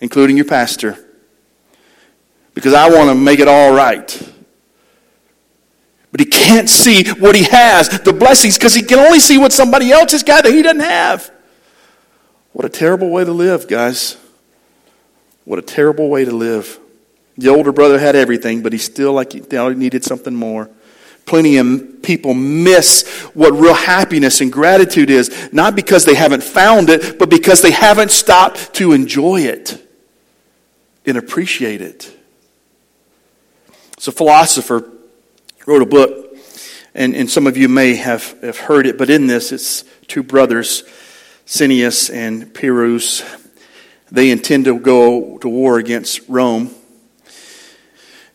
including 0.00 0.36
your 0.36 0.46
pastor, 0.46 0.98
because 2.54 2.74
I 2.74 2.88
want 2.88 3.08
to 3.10 3.14
make 3.14 3.40
it 3.40 3.48
all 3.48 3.74
right. 3.74 4.30
But 6.14 6.20
he 6.20 6.26
can't 6.26 6.70
see 6.70 7.08
what 7.10 7.34
he 7.34 7.42
has, 7.42 7.88
the 7.88 8.12
blessings, 8.12 8.56
because 8.56 8.72
he 8.72 8.82
can 8.82 9.00
only 9.00 9.18
see 9.18 9.36
what 9.36 9.52
somebody 9.52 9.90
else 9.90 10.12
has 10.12 10.22
got 10.22 10.44
that 10.44 10.52
he 10.52 10.62
doesn't 10.62 10.78
have. 10.78 11.28
What 12.52 12.64
a 12.64 12.68
terrible 12.68 13.10
way 13.10 13.24
to 13.24 13.32
live, 13.32 13.66
guys. 13.66 14.16
What 15.44 15.58
a 15.58 15.62
terrible 15.62 16.08
way 16.08 16.24
to 16.24 16.30
live. 16.30 16.78
The 17.36 17.48
older 17.48 17.72
brother 17.72 17.98
had 17.98 18.14
everything, 18.14 18.62
but 18.62 18.72
he 18.72 18.78
still 18.78 19.12
like 19.12 19.32
he 19.32 19.40
needed 19.40 20.04
something 20.04 20.34
more. 20.34 20.70
Plenty 21.26 21.56
of 21.56 22.02
people 22.02 22.32
miss 22.32 23.08
what 23.34 23.52
real 23.52 23.74
happiness 23.74 24.40
and 24.40 24.52
gratitude 24.52 25.10
is, 25.10 25.52
not 25.52 25.74
because 25.74 26.04
they 26.04 26.14
haven't 26.14 26.44
found 26.44 26.90
it, 26.90 27.18
but 27.18 27.28
because 27.28 27.60
they 27.60 27.72
haven't 27.72 28.12
stopped 28.12 28.74
to 28.74 28.92
enjoy 28.92 29.40
it 29.40 29.83
and 31.06 31.18
appreciate 31.18 31.80
it. 31.80 32.10
So, 33.98 34.10
a 34.10 34.12
philosopher 34.12 34.90
wrote 35.66 35.82
a 35.82 35.86
book, 35.86 36.36
and, 36.94 37.14
and 37.14 37.30
some 37.30 37.46
of 37.46 37.56
you 37.56 37.68
may 37.68 37.94
have, 37.96 38.40
have 38.42 38.58
heard 38.58 38.86
it, 38.86 38.98
but 38.98 39.10
in 39.10 39.26
this, 39.26 39.52
it's 39.52 39.84
two 40.06 40.22
brothers, 40.22 40.82
Cineas 41.46 42.12
and 42.12 42.52
Pyrrhus. 42.52 43.22
They 44.10 44.30
intend 44.30 44.66
to 44.66 44.78
go 44.78 45.38
to 45.38 45.48
war 45.48 45.78
against 45.78 46.28
Rome. 46.28 46.74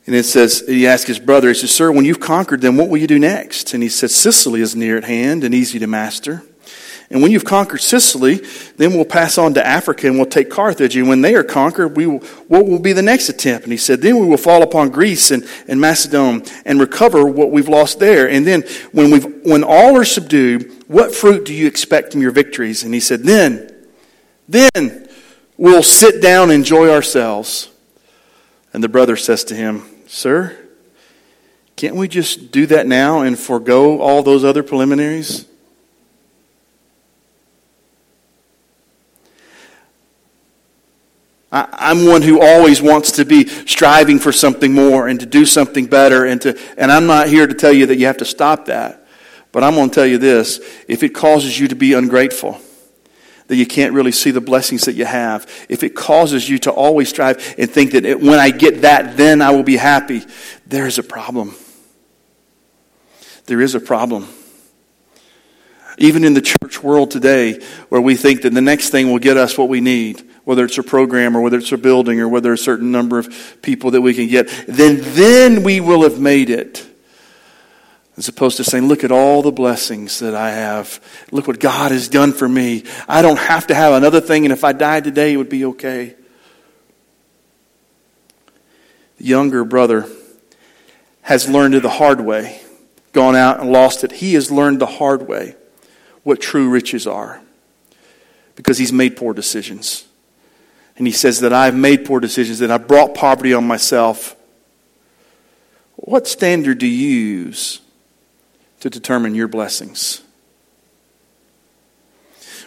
And 0.06 0.16
it 0.16 0.24
says, 0.24 0.64
he 0.68 0.88
asked 0.88 1.08
his 1.08 1.20
brother, 1.20 1.50
he 1.50 1.54
says, 1.54 1.72
Sir, 1.72 1.92
when 1.92 2.04
you've 2.04 2.20
conquered 2.20 2.62
them, 2.62 2.78
what 2.78 2.90
will 2.90 2.98
you 2.98 3.06
do 3.06 3.20
next? 3.20 3.76
And 3.76 3.84
he 3.84 3.90
said, 3.90 4.10
Sicily 4.10 4.60
is 4.60 4.76
near 4.76 4.98
at 4.98 5.04
hand 5.04 5.44
and 5.44 5.54
easy 5.54 5.78
to 5.78 5.88
master. 5.88 6.44
And 7.12 7.24
when 7.24 7.32
you've 7.32 7.46
conquered 7.46 7.82
Sicily, 7.82 8.42
then 8.78 8.94
we'll 8.94 9.04
pass 9.04 9.40
on 9.40 9.56
to 9.56 9.66
Africa 9.66 10.06
and 10.06 10.18
we'll 10.18 10.28
take 10.28 10.52
Carthage. 10.52 10.96
And 10.96 11.10
when 11.10 11.22
they 11.22 11.34
are 11.34 11.44
conquered, 11.44 11.98
we 11.98 12.06
will, 12.06 12.20
what 12.48 12.68
will 12.68 12.78
be 12.78 12.94
the 12.94 13.02
next 13.02 13.30
attempt? 13.30 13.64
And 13.64 13.72
he 13.74 13.78
said, 13.78 14.02
then 14.02 14.20
we 14.20 14.28
will 14.28 14.38
fall 14.38 14.62
upon 14.62 14.90
Greece 14.90 15.32
and, 15.32 15.48
and 15.68 15.82
Macedon 15.82 16.44
and 16.66 16.80
recover 16.80 17.26
what 17.26 17.50
we've 17.50 17.68
lost 17.68 18.00
there. 18.00 18.30
And 18.30 18.46
then 18.46 18.62
when 18.92 19.10
we've, 19.10 19.44
when 19.44 19.64
all 19.64 19.98
are 19.98 20.06
subdued, 20.06 20.84
what 20.88 21.16
fruit 21.16 21.46
do 21.46 21.54
you 21.54 21.66
expect 21.66 22.12
from 22.12 22.22
your 22.22 22.32
victories? 22.32 22.84
And 22.84 22.94
he 22.94 23.00
said, 23.00 23.24
then, 23.24 23.76
Then 24.48 25.10
we'll 25.58 25.84
sit 25.84 26.22
down 26.22 26.52
and 26.52 26.54
enjoy 26.54 26.92
ourselves. 26.92 27.70
And 28.72 28.84
the 28.84 28.90
brother 28.90 29.16
says 29.16 29.44
to 29.46 29.56
him, 29.56 29.84
Sir, 30.06 30.56
can't 31.76 31.96
we 31.96 32.08
just 32.08 32.52
do 32.52 32.68
that 32.68 32.86
now 32.86 33.22
and 33.22 33.38
forego 33.38 34.00
all 34.00 34.22
those 34.22 34.44
other 34.44 34.62
preliminaries? 34.62 35.48
I'm 41.52 42.06
one 42.06 42.22
who 42.22 42.42
always 42.42 42.80
wants 42.80 43.14
to 43.14 43.26
be 43.26 43.48
striving 43.48 44.20
for 44.20 44.32
something 44.32 44.72
more 44.72 45.08
and 45.08 45.20
to 45.20 45.26
do 45.26 45.46
something 45.46 45.88
better 45.88 46.26
and 46.26 46.40
to 46.42 46.60
and 46.78 46.92
I'm 46.92 47.08
not 47.08 47.28
here 47.28 47.48
to 47.48 47.54
tell 47.56 47.74
you 47.74 47.88
that 47.88 47.98
you 47.98 48.06
have 48.06 48.18
to 48.18 48.26
stop 48.26 48.66
that. 48.66 49.08
But 49.52 49.64
I'm 49.64 49.74
going 49.74 49.90
to 49.90 49.96
tell 49.96 50.06
you 50.06 50.20
this, 50.20 50.60
if 50.88 51.02
it 51.02 51.10
causes 51.10 51.60
you 51.60 51.68
to 51.70 51.76
be 51.76 51.94
ungrateful, 51.94 52.60
that 53.48 53.56
you 53.56 53.66
can't 53.66 53.94
really 53.94 54.12
see 54.12 54.30
the 54.30 54.42
blessings 54.42 54.86
that 54.86 54.94
you 54.94 55.06
have, 55.06 55.50
if 55.70 55.82
it 55.82 55.96
causes 55.96 56.48
you 56.48 56.60
to 56.60 56.72
always 56.72 57.10
strive 57.10 57.56
and 57.58 57.68
think 57.68 57.94
that 57.94 58.06
it, 58.06 58.22
when 58.22 58.40
I 58.40 58.52
get 58.52 58.84
that 58.84 59.18
then 59.18 59.42
I 59.42 59.50
will 59.50 59.64
be 59.64 59.78
happy, 59.78 60.24
there 60.68 60.86
is 60.86 61.00
a 61.00 61.04
problem. 61.04 61.56
There 63.48 63.60
is 63.60 63.74
a 63.74 63.80
problem. 63.80 64.28
Even 66.00 66.24
in 66.24 66.34
the 66.34 66.42
church 66.42 66.82
world 66.82 67.12
today, 67.12 67.62
where 67.90 68.00
we 68.00 68.16
think 68.16 68.44
that 68.44 68.54
the 68.54 68.62
next 68.62 68.90
thing 68.90 69.12
will 69.12 69.20
get 69.20 69.36
us 69.36 69.58
what 69.58 69.68
we 69.68 69.82
need, 69.82 70.26
whether 70.46 70.64
it's 70.64 70.78
a 70.78 70.84
program 70.84 71.36
or 71.36 71.42
whether 71.42 71.58
it's 71.58 71.74
a 71.74 71.78
building 71.78 72.22
or 72.22 72.30
whether 72.30 72.54
a 72.54 72.58
certain 72.58 72.92
number 72.92 73.20
of 73.20 73.62
people 73.62 73.92
that 73.92 74.02
we 74.02 74.14
can 74.14 74.28
get, 74.28 74.48
then 74.68 75.00
then 75.14 75.62
we 75.62 75.82
will 75.82 76.04
have 76.04 76.20
made 76.20 76.50
it. 76.50 76.86
As 78.16 78.30
opposed 78.30 78.58
to 78.58 78.64
saying, 78.64 78.88
look 78.88 79.04
at 79.04 79.12
all 79.12 79.42
the 79.42 79.52
blessings 79.52 80.20
that 80.20 80.36
I 80.36 80.52
have. 80.52 81.02
Look 81.32 81.48
what 81.48 81.60
God 81.60 81.92
has 81.92 82.08
done 82.08 82.34
for 82.34 82.48
me. 82.48 82.86
I 83.08 83.22
don't 83.22 83.40
have 83.40 83.68
to 83.68 83.76
have 83.76 83.94
another 83.94 84.22
thing, 84.22 84.46
and 84.46 84.54
if 84.54 84.64
I 84.64 84.72
died 84.74 85.04
today, 85.04 85.34
it 85.34 85.38
would 85.38 85.50
be 85.50 85.66
okay. 85.66 86.16
The 89.18 89.26
younger 89.26 89.66
brother 89.66 90.08
has 91.22 91.50
learned 91.50 91.76
it 91.76 91.84
the 91.84 91.90
hard 91.90 92.22
way, 92.22 92.62
gone 93.12 93.36
out 93.36 93.60
and 93.60 93.72
lost 93.72 94.04
it. 94.06 94.14
He 94.14 94.34
has 94.36 94.50
learned 94.50 94.80
the 94.80 94.86
hard 94.86 95.28
way 95.28 95.56
what 96.30 96.40
true 96.40 96.70
riches 96.70 97.08
are 97.08 97.42
because 98.56 98.78
he's 98.78 98.94
made 98.94 99.18
poor 99.18 99.34
decisions. 99.34 100.08
And 100.96 101.08
he 101.08 101.12
says 101.12 101.40
that 101.40 101.52
I've 101.52 101.76
made 101.76 102.06
poor 102.06 102.20
decisions, 102.20 102.60
that 102.60 102.70
I 102.70 102.78
brought 102.78 103.16
poverty 103.16 103.52
on 103.52 103.66
myself. 103.66 104.36
What 105.96 106.28
standard 106.28 106.78
do 106.78 106.86
you 106.86 107.18
use 107.18 107.82
to 108.82 108.92
determine 108.92 109.34
your 109.34 109.48
blessings? 109.48 110.22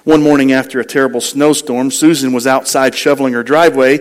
One 0.03 0.25
morning 0.25 0.51
after 0.51 0.81
a 0.81 0.85
terrible 0.85 1.21
snowstorm, 1.21 1.93
Susan 1.93 2.33
was 2.33 2.49
outside 2.49 2.97
shoveling 2.97 3.35
her 3.35 3.45
driveway, 3.45 4.01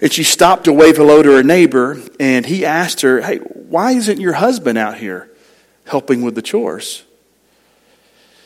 and 0.00 0.10
she 0.10 0.24
stopped 0.24 0.64
to 0.64 0.72
wave 0.72 0.96
hello 0.96 1.22
to 1.22 1.32
her 1.32 1.42
neighbor, 1.42 2.00
and 2.18 2.46
he 2.46 2.64
asked 2.64 3.02
her, 3.02 3.20
Hey, 3.20 3.38
why 3.38 3.92
isn't 3.92 4.20
your 4.20 4.32
husband 4.32 4.78
out 4.78 4.96
here 4.96 5.30
helping 5.84 6.22
with 6.22 6.34
the 6.34 6.40
chores? 6.40 7.04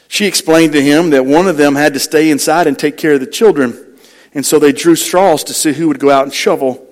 She 0.09 0.27
explained 0.27 0.73
to 0.73 0.83
him 0.83 1.11
that 1.11 1.27
one 1.27 1.49
of 1.49 1.57
them 1.57 1.75
had 1.75 1.95
to 1.95 2.01
stay 2.01 2.31
inside 2.31 2.67
and 2.67 2.79
take 2.79 2.97
care 2.97 3.15
of 3.15 3.21
the 3.21 3.27
children. 3.27 3.99
And 4.35 4.45
so 4.45 4.59
they 4.59 4.73
drew 4.73 4.97
straws 4.97 5.45
to 5.45 5.55
see 5.55 5.73
who 5.73 5.89
would 5.89 5.99
go 5.99 6.11
out 6.11 6.25
and 6.25 6.33
shovel. 6.33 6.87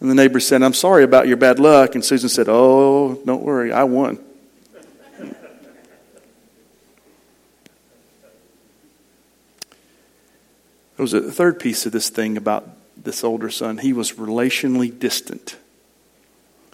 And 0.00 0.10
the 0.10 0.14
neighbor 0.14 0.40
said, 0.40 0.62
I'm 0.62 0.74
sorry 0.74 1.04
about 1.04 1.28
your 1.28 1.36
bad 1.36 1.58
luck. 1.58 1.94
And 1.94 2.04
Susan 2.04 2.28
said, 2.28 2.46
Oh, 2.48 3.20
don't 3.24 3.42
worry, 3.42 3.72
I 3.72 3.84
won. 3.84 4.18
There 10.96 11.02
was 11.02 11.12
a 11.12 11.22
third 11.22 11.58
piece 11.58 11.86
of 11.86 11.92
this 11.92 12.08
thing 12.08 12.36
about 12.36 12.68
this 12.96 13.24
older 13.24 13.50
son. 13.50 13.78
He 13.78 13.92
was 13.92 14.12
relationally 14.12 14.96
distant. 14.96 15.56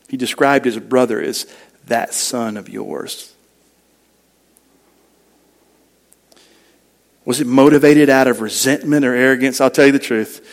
He 0.08 0.16
described 0.16 0.66
his 0.66 0.78
brother 0.78 1.20
as 1.20 1.46
that 1.86 2.12
son 2.12 2.56
of 2.56 2.68
yours. 2.68 3.34
Was 7.24 7.40
it 7.40 7.46
motivated 7.46 8.08
out 8.08 8.26
of 8.26 8.40
resentment 8.40 9.04
or 9.04 9.14
arrogance? 9.14 9.60
I'll 9.60 9.70
tell 9.70 9.86
you 9.86 9.92
the 9.92 9.98
truth. 9.98 10.46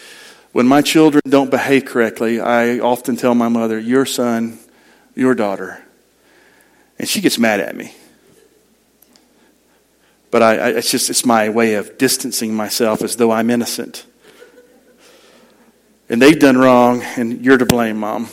When 0.52 0.68
my 0.68 0.82
children 0.82 1.22
don't 1.28 1.52
behave 1.52 1.86
correctly, 1.86 2.40
I 2.40 2.80
often 2.80 3.16
tell 3.16 3.36
my 3.36 3.48
mother, 3.48 3.80
Your 3.80 4.06
son, 4.06 4.60
your 5.16 5.36
daughter. 5.36 5.84
And 7.00 7.08
she 7.08 7.22
gets 7.22 7.38
mad 7.38 7.60
at 7.60 7.76
me. 7.76 7.94
But 10.30 10.42
I, 10.42 10.58
I, 10.58 10.68
it's 10.70 10.92
just 10.92 11.10
it's 11.10 11.26
my 11.26 11.50
way 11.50 11.76
of 11.76 11.98
distancing 11.98 12.54
myself 12.54 13.02
as 13.02 13.16
though 13.16 13.32
I'm 13.32 13.50
innocent. 13.50 14.06
And 16.10 16.22
they've 16.22 16.40
done 16.40 16.58
wrong, 16.58 17.02
and 17.18 17.46
you're 17.46 17.58
to 17.58 17.66
blame, 17.66 17.98
Mom. 17.98 18.30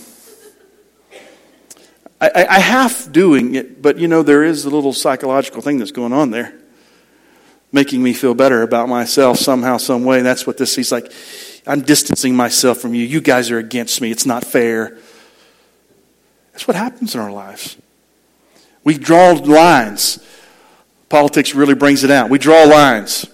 I, 2.21 2.31
I, 2.35 2.47
I 2.47 2.59
half 2.59 3.11
doing 3.13 3.55
it, 3.55 3.83
but 3.83 3.99
you 3.99 4.09
know, 4.09 4.23
there 4.23 4.43
is 4.43 4.65
a 4.65 4.71
little 4.71 4.93
psychological 4.93 5.61
thing 5.61 5.79
that's 5.79 5.93
going 5.93 6.13
on 6.13 6.31
there 6.31 6.55
making 7.75 8.01
me 8.01 8.13
feel 8.15 8.35
better 8.35 8.63
about 8.63 8.89
myself 8.89 9.37
somehow, 9.37 9.77
some 9.77 10.05
way. 10.05 10.19
And 10.19 10.27
that's 10.27 10.47
what 10.47 10.57
this, 10.57 10.77
he's 10.77 10.93
like, 10.93 11.13
I'm 11.67 11.81
distancing 11.81 12.37
myself 12.37 12.79
from 12.79 12.95
you. 12.95 13.05
You 13.05 13.21
guys 13.21 13.51
are 13.51 13.59
against 13.59 14.01
me. 14.01 14.13
It's 14.13 14.25
not 14.25 14.45
fair. 14.45 14.97
That's 16.53 16.69
what 16.69 16.77
happens 16.77 17.17
in 17.17 17.21
our 17.21 17.33
lives. 17.33 17.77
We 18.85 18.97
draw 18.97 19.33
lines. 19.33 20.25
Politics 21.09 21.53
really 21.57 21.75
brings 21.75 22.05
it 22.05 22.13
out. 22.13 22.31
We 22.31 22.39
draw 22.39 22.63
lines. 22.63 23.27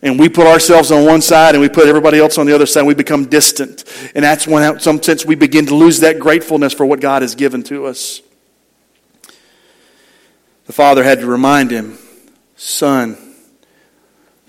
And 0.00 0.18
we 0.18 0.30
put 0.30 0.46
ourselves 0.46 0.90
on 0.90 1.04
one 1.04 1.20
side 1.20 1.54
and 1.54 1.60
we 1.60 1.68
put 1.68 1.88
everybody 1.88 2.18
else 2.18 2.38
on 2.38 2.46
the 2.46 2.54
other 2.54 2.64
side. 2.64 2.80
And 2.80 2.88
we 2.88 2.94
become 2.94 3.26
distant. 3.26 3.84
And 4.14 4.24
that's 4.24 4.46
when, 4.46 4.62
in 4.62 4.80
some 4.80 5.02
sense, 5.02 5.26
we 5.26 5.34
begin 5.34 5.66
to 5.66 5.74
lose 5.74 6.00
that 6.00 6.18
gratefulness 6.18 6.72
for 6.72 6.86
what 6.86 7.00
God 7.00 7.20
has 7.20 7.34
given 7.34 7.62
to 7.64 7.84
us. 7.84 8.22
The 10.64 10.72
father 10.72 11.04
had 11.04 11.20
to 11.20 11.26
remind 11.26 11.70
him, 11.70 11.98
Son, 12.56 13.27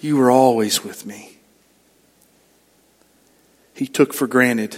you 0.02 0.18
were 0.18 0.32
always 0.32 0.84
with 0.84 1.06
me. 1.06 1.38
He 3.74 3.88
took 3.88 4.14
for 4.14 4.28
granted 4.28 4.78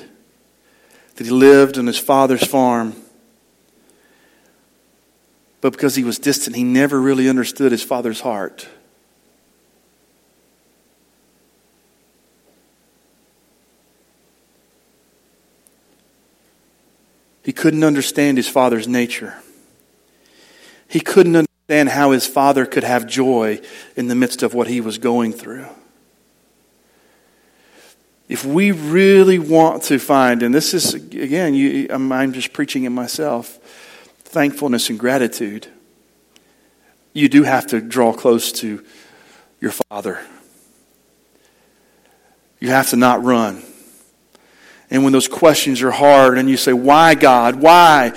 that 1.15 1.25
he 1.25 1.31
lived 1.31 1.77
on 1.77 1.87
his 1.87 1.97
father's 1.97 2.45
farm. 2.45 2.95
But 5.59 5.73
because 5.73 5.95
he 5.95 6.03
was 6.03 6.17
distant, 6.17 6.55
he 6.55 6.63
never 6.63 6.99
really 6.99 7.29
understood 7.29 7.71
his 7.71 7.83
father's 7.83 8.21
heart. 8.21 8.67
He 17.43 17.51
couldn't 17.51 17.83
understand 17.83 18.37
his 18.37 18.47
father's 18.47 18.87
nature. 18.87 19.35
He 20.87 20.99
couldn't 20.99 21.35
understand 21.35 21.50
how 21.87 22.11
his 22.11 22.27
father 22.27 22.65
could 22.65 22.83
have 22.83 23.07
joy 23.07 23.61
in 23.95 24.07
the 24.07 24.15
midst 24.15 24.43
of 24.43 24.53
what 24.53 24.67
he 24.67 24.81
was 24.81 24.97
going 24.97 25.33
through. 25.33 25.67
If 28.27 28.45
we 28.45 28.71
really 28.71 29.39
want 29.39 29.83
to 29.83 29.99
find, 29.99 30.41
and 30.41 30.55
this 30.55 30.73
is, 30.73 30.93
again, 30.93 31.53
you, 31.53 31.87
I'm, 31.89 32.11
I'm 32.11 32.33
just 32.33 32.53
preaching 32.53 32.85
it 32.85 32.89
myself, 32.89 33.59
thankfulness 34.23 34.89
and 34.89 34.97
gratitude, 34.97 35.67
you 37.13 37.27
do 37.27 37.43
have 37.43 37.67
to 37.67 37.81
draw 37.81 38.13
close 38.13 38.51
to 38.53 38.85
your 39.59 39.71
father. 39.71 40.19
You 42.59 42.69
have 42.69 42.89
to 42.91 42.95
not 42.95 43.23
run. 43.23 43.63
And 44.89 45.03
when 45.03 45.13
those 45.13 45.27
questions 45.27 45.81
are 45.81 45.91
hard 45.91 46.37
and 46.37 46.49
you 46.49 46.57
say, 46.57 46.73
Why, 46.73 47.15
God? 47.15 47.55
Why? 47.55 48.13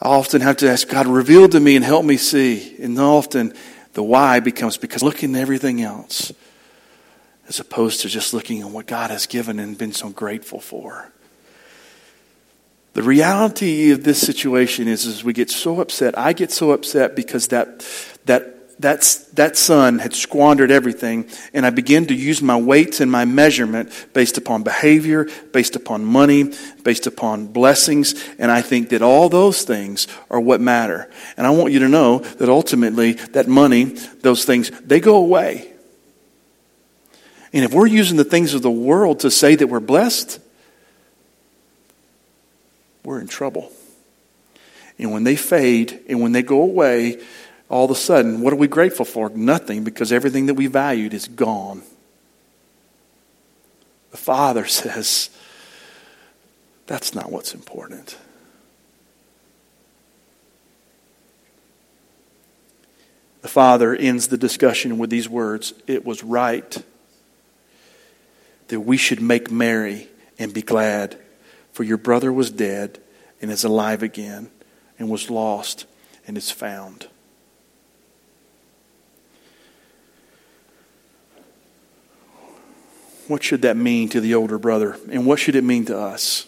I 0.00 0.08
often 0.08 0.42
have 0.42 0.58
to 0.58 0.68
ask 0.68 0.88
God, 0.88 1.06
reveal 1.06 1.48
to 1.48 1.60
me 1.60 1.76
and 1.76 1.84
help 1.84 2.04
me 2.04 2.16
see. 2.16 2.76
And 2.80 2.98
often 2.98 3.54
the 3.94 4.02
why 4.02 4.40
becomes 4.40 4.76
because 4.76 5.02
looking 5.02 5.34
at 5.34 5.40
everything 5.40 5.80
else 5.80 6.32
as 7.48 7.60
opposed 7.60 8.00
to 8.02 8.08
just 8.08 8.34
looking 8.34 8.60
at 8.60 8.68
what 8.68 8.86
God 8.86 9.10
has 9.10 9.26
given 9.26 9.58
and 9.58 9.78
been 9.78 9.92
so 9.92 10.10
grateful 10.10 10.60
for. 10.60 11.10
The 12.94 13.02
reality 13.02 13.90
of 13.90 14.04
this 14.04 14.20
situation 14.20 14.88
is, 14.88 15.04
is 15.06 15.22
we 15.22 15.32
get 15.32 15.50
so 15.50 15.80
upset. 15.80 16.18
I 16.18 16.32
get 16.32 16.50
so 16.50 16.72
upset 16.72 17.14
because 17.14 17.48
that, 17.48 17.86
that 18.24 18.55
that's, 18.78 19.16
that 19.32 19.56
son 19.56 19.98
had 19.98 20.14
squandered 20.14 20.70
everything, 20.70 21.30
and 21.54 21.64
I 21.64 21.70
began 21.70 22.06
to 22.06 22.14
use 22.14 22.42
my 22.42 22.56
weights 22.56 23.00
and 23.00 23.10
my 23.10 23.24
measurement 23.24 23.90
based 24.12 24.36
upon 24.36 24.64
behavior, 24.64 25.28
based 25.52 25.76
upon 25.76 26.04
money, 26.04 26.52
based 26.82 27.06
upon 27.06 27.46
blessings, 27.46 28.14
and 28.38 28.50
I 28.50 28.60
think 28.60 28.90
that 28.90 29.00
all 29.00 29.30
those 29.30 29.62
things 29.62 30.06
are 30.30 30.40
what 30.40 30.60
matter. 30.60 31.10
And 31.38 31.46
I 31.46 31.50
want 31.50 31.72
you 31.72 31.78
to 31.80 31.88
know 31.88 32.18
that 32.18 32.50
ultimately, 32.50 33.12
that 33.12 33.48
money, 33.48 33.84
those 33.84 34.44
things, 34.44 34.70
they 34.80 35.00
go 35.00 35.16
away. 35.16 35.72
And 37.54 37.64
if 37.64 37.72
we're 37.72 37.86
using 37.86 38.18
the 38.18 38.24
things 38.24 38.52
of 38.52 38.60
the 38.60 38.70
world 38.70 39.20
to 39.20 39.30
say 39.30 39.54
that 39.54 39.68
we're 39.68 39.80
blessed, 39.80 40.38
we're 43.04 43.20
in 43.20 43.28
trouble. 43.28 43.72
And 44.98 45.12
when 45.12 45.24
they 45.24 45.36
fade 45.36 46.00
and 46.08 46.20
when 46.20 46.32
they 46.32 46.42
go 46.42 46.60
away, 46.60 47.22
all 47.68 47.84
of 47.84 47.90
a 47.90 47.96
sudden, 47.96 48.40
what 48.40 48.52
are 48.52 48.56
we 48.56 48.68
grateful 48.68 49.04
for? 49.04 49.28
Nothing, 49.30 49.82
because 49.82 50.12
everything 50.12 50.46
that 50.46 50.54
we 50.54 50.66
valued 50.66 51.12
is 51.12 51.26
gone. 51.26 51.82
The 54.12 54.16
father 54.16 54.64
says, 54.66 55.30
That's 56.86 57.14
not 57.14 57.30
what's 57.30 57.54
important. 57.54 58.16
The 63.42 63.48
father 63.48 63.94
ends 63.94 64.28
the 64.28 64.36
discussion 64.36 64.98
with 64.98 65.10
these 65.10 65.28
words 65.28 65.72
It 65.86 66.04
was 66.04 66.22
right 66.22 66.76
that 68.68 68.80
we 68.80 68.96
should 68.96 69.22
make 69.22 69.50
merry 69.50 70.08
and 70.38 70.52
be 70.52 70.62
glad, 70.62 71.16
for 71.72 71.84
your 71.84 71.98
brother 71.98 72.32
was 72.32 72.50
dead 72.50 72.98
and 73.40 73.50
is 73.50 73.64
alive 73.64 74.02
again, 74.02 74.50
and 74.98 75.08
was 75.08 75.30
lost 75.30 75.86
and 76.26 76.36
is 76.36 76.50
found. 76.50 77.06
What 83.28 83.42
should 83.42 83.62
that 83.62 83.76
mean 83.76 84.08
to 84.10 84.20
the 84.20 84.34
older 84.34 84.58
brother? 84.58 84.96
And 85.10 85.26
what 85.26 85.38
should 85.38 85.56
it 85.56 85.64
mean 85.64 85.84
to 85.86 85.98
us? 85.98 86.46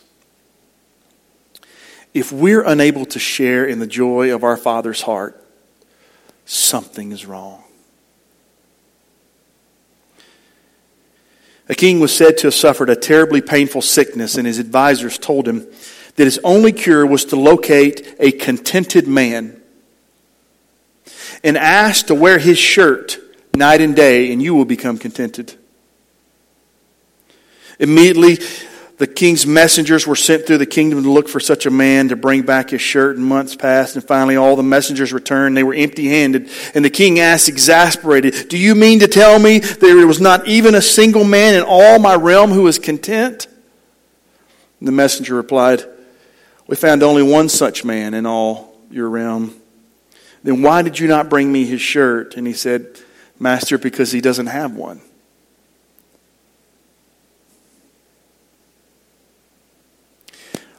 If 2.15 2.33
we're 2.33 2.63
unable 2.63 3.05
to 3.07 3.19
share 3.19 3.67
in 3.67 3.79
the 3.81 3.87
joy 3.87 4.35
of 4.35 4.45
our 4.45 4.57
Father's 4.57 5.03
heart, 5.03 5.45
something 6.45 7.13
is 7.13 7.27
wrong. 7.27 7.63
A 11.69 11.75
king 11.75 12.01
was 12.01 12.15
said 12.17 12.39
to 12.39 12.47
have 12.47 12.55
suffered 12.55 12.89
a 12.89 12.97
terribly 12.97 13.43
painful 13.43 13.83
sickness, 13.83 14.37
and 14.37 14.47
his 14.47 14.59
advisors 14.59 15.19
told 15.19 15.47
him 15.47 15.67
that 16.17 16.25
his 16.25 16.41
only 16.43 16.73
cure 16.73 17.07
was 17.07 17.27
to 17.27 17.37
locate 17.37 18.17
a 18.19 18.33
contented 18.33 19.07
man 19.07 19.61
and 21.45 21.59
ask 21.59 22.07
to 22.07 22.15
wear 22.15 22.39
his 22.39 22.59
shirt 22.59 23.19
night 23.55 23.81
and 23.81 23.95
day, 23.95 24.33
and 24.33 24.43
you 24.43 24.55
will 24.55 24.65
become 24.65 24.97
contented. 24.97 25.55
Immediately, 27.79 28.39
the 28.99 29.07
king's 29.07 29.47
messengers 29.47 30.09
were 30.09 30.17
sent 30.17 30.45
through 30.45 30.59
the 30.59 30.67
kingdom 30.67 31.05
to 31.05 31.11
look 31.11 31.29
for 31.29 31.39
such 31.39 31.67
a 31.67 31.71
man 31.71 32.09
to 32.09 32.17
bring 32.17 32.43
back 32.43 32.71
his 32.71 32.81
shirt, 32.81 33.17
and 33.17 33.25
months 33.25 33.55
passed, 33.55 33.95
and 33.95 34.05
finally 34.05 34.37
all 34.37 34.57
the 34.57 34.65
messengers 34.65 35.13
returned. 35.13 35.57
They 35.57 35.63
were 35.63 35.75
empty 35.75 36.09
handed. 36.09 36.51
And 36.75 36.85
the 36.85 36.91
king 36.91 37.21
asked, 37.21 37.49
exasperated, 37.49 38.49
Do 38.49 38.59
you 38.59 38.75
mean 38.75 38.99
to 38.99 39.07
tell 39.07 39.39
me 39.39 39.61
there 39.61 40.05
was 40.05 40.21
not 40.21 40.49
even 40.49 40.75
a 40.75 40.83
single 40.83 41.23
man 41.23 41.55
in 41.55 41.63
all 41.63 42.01
my 42.01 42.17
realm 42.17 42.51
who 42.51 42.65
was 42.65 42.81
content? 42.81 43.47
And 44.81 44.89
the 44.89 44.93
messenger 44.93 45.37
replied, 45.37 45.85
We 46.67 46.75
found 46.75 47.05
only 47.05 47.23
one 47.23 47.49
such 47.49 47.85
man 47.85 48.15
in 48.15 48.27
all 48.27 48.77
your 48.91 49.09
realm. 49.09 49.55
Then 50.43 50.61
why 50.63 50.83
did 50.83 50.99
you 50.99 51.07
not 51.07 51.29
bring 51.29 51.53
me 51.53 51.65
his 51.65 51.81
shirt? 51.81 52.37
And 52.37 52.49
he 52.49 52.53
said, 52.53 53.01
Master, 53.39 53.79
because 53.79 54.11
he 54.11 54.21
doesn't 54.21 54.47
have 54.47 54.75
one. 54.75 55.01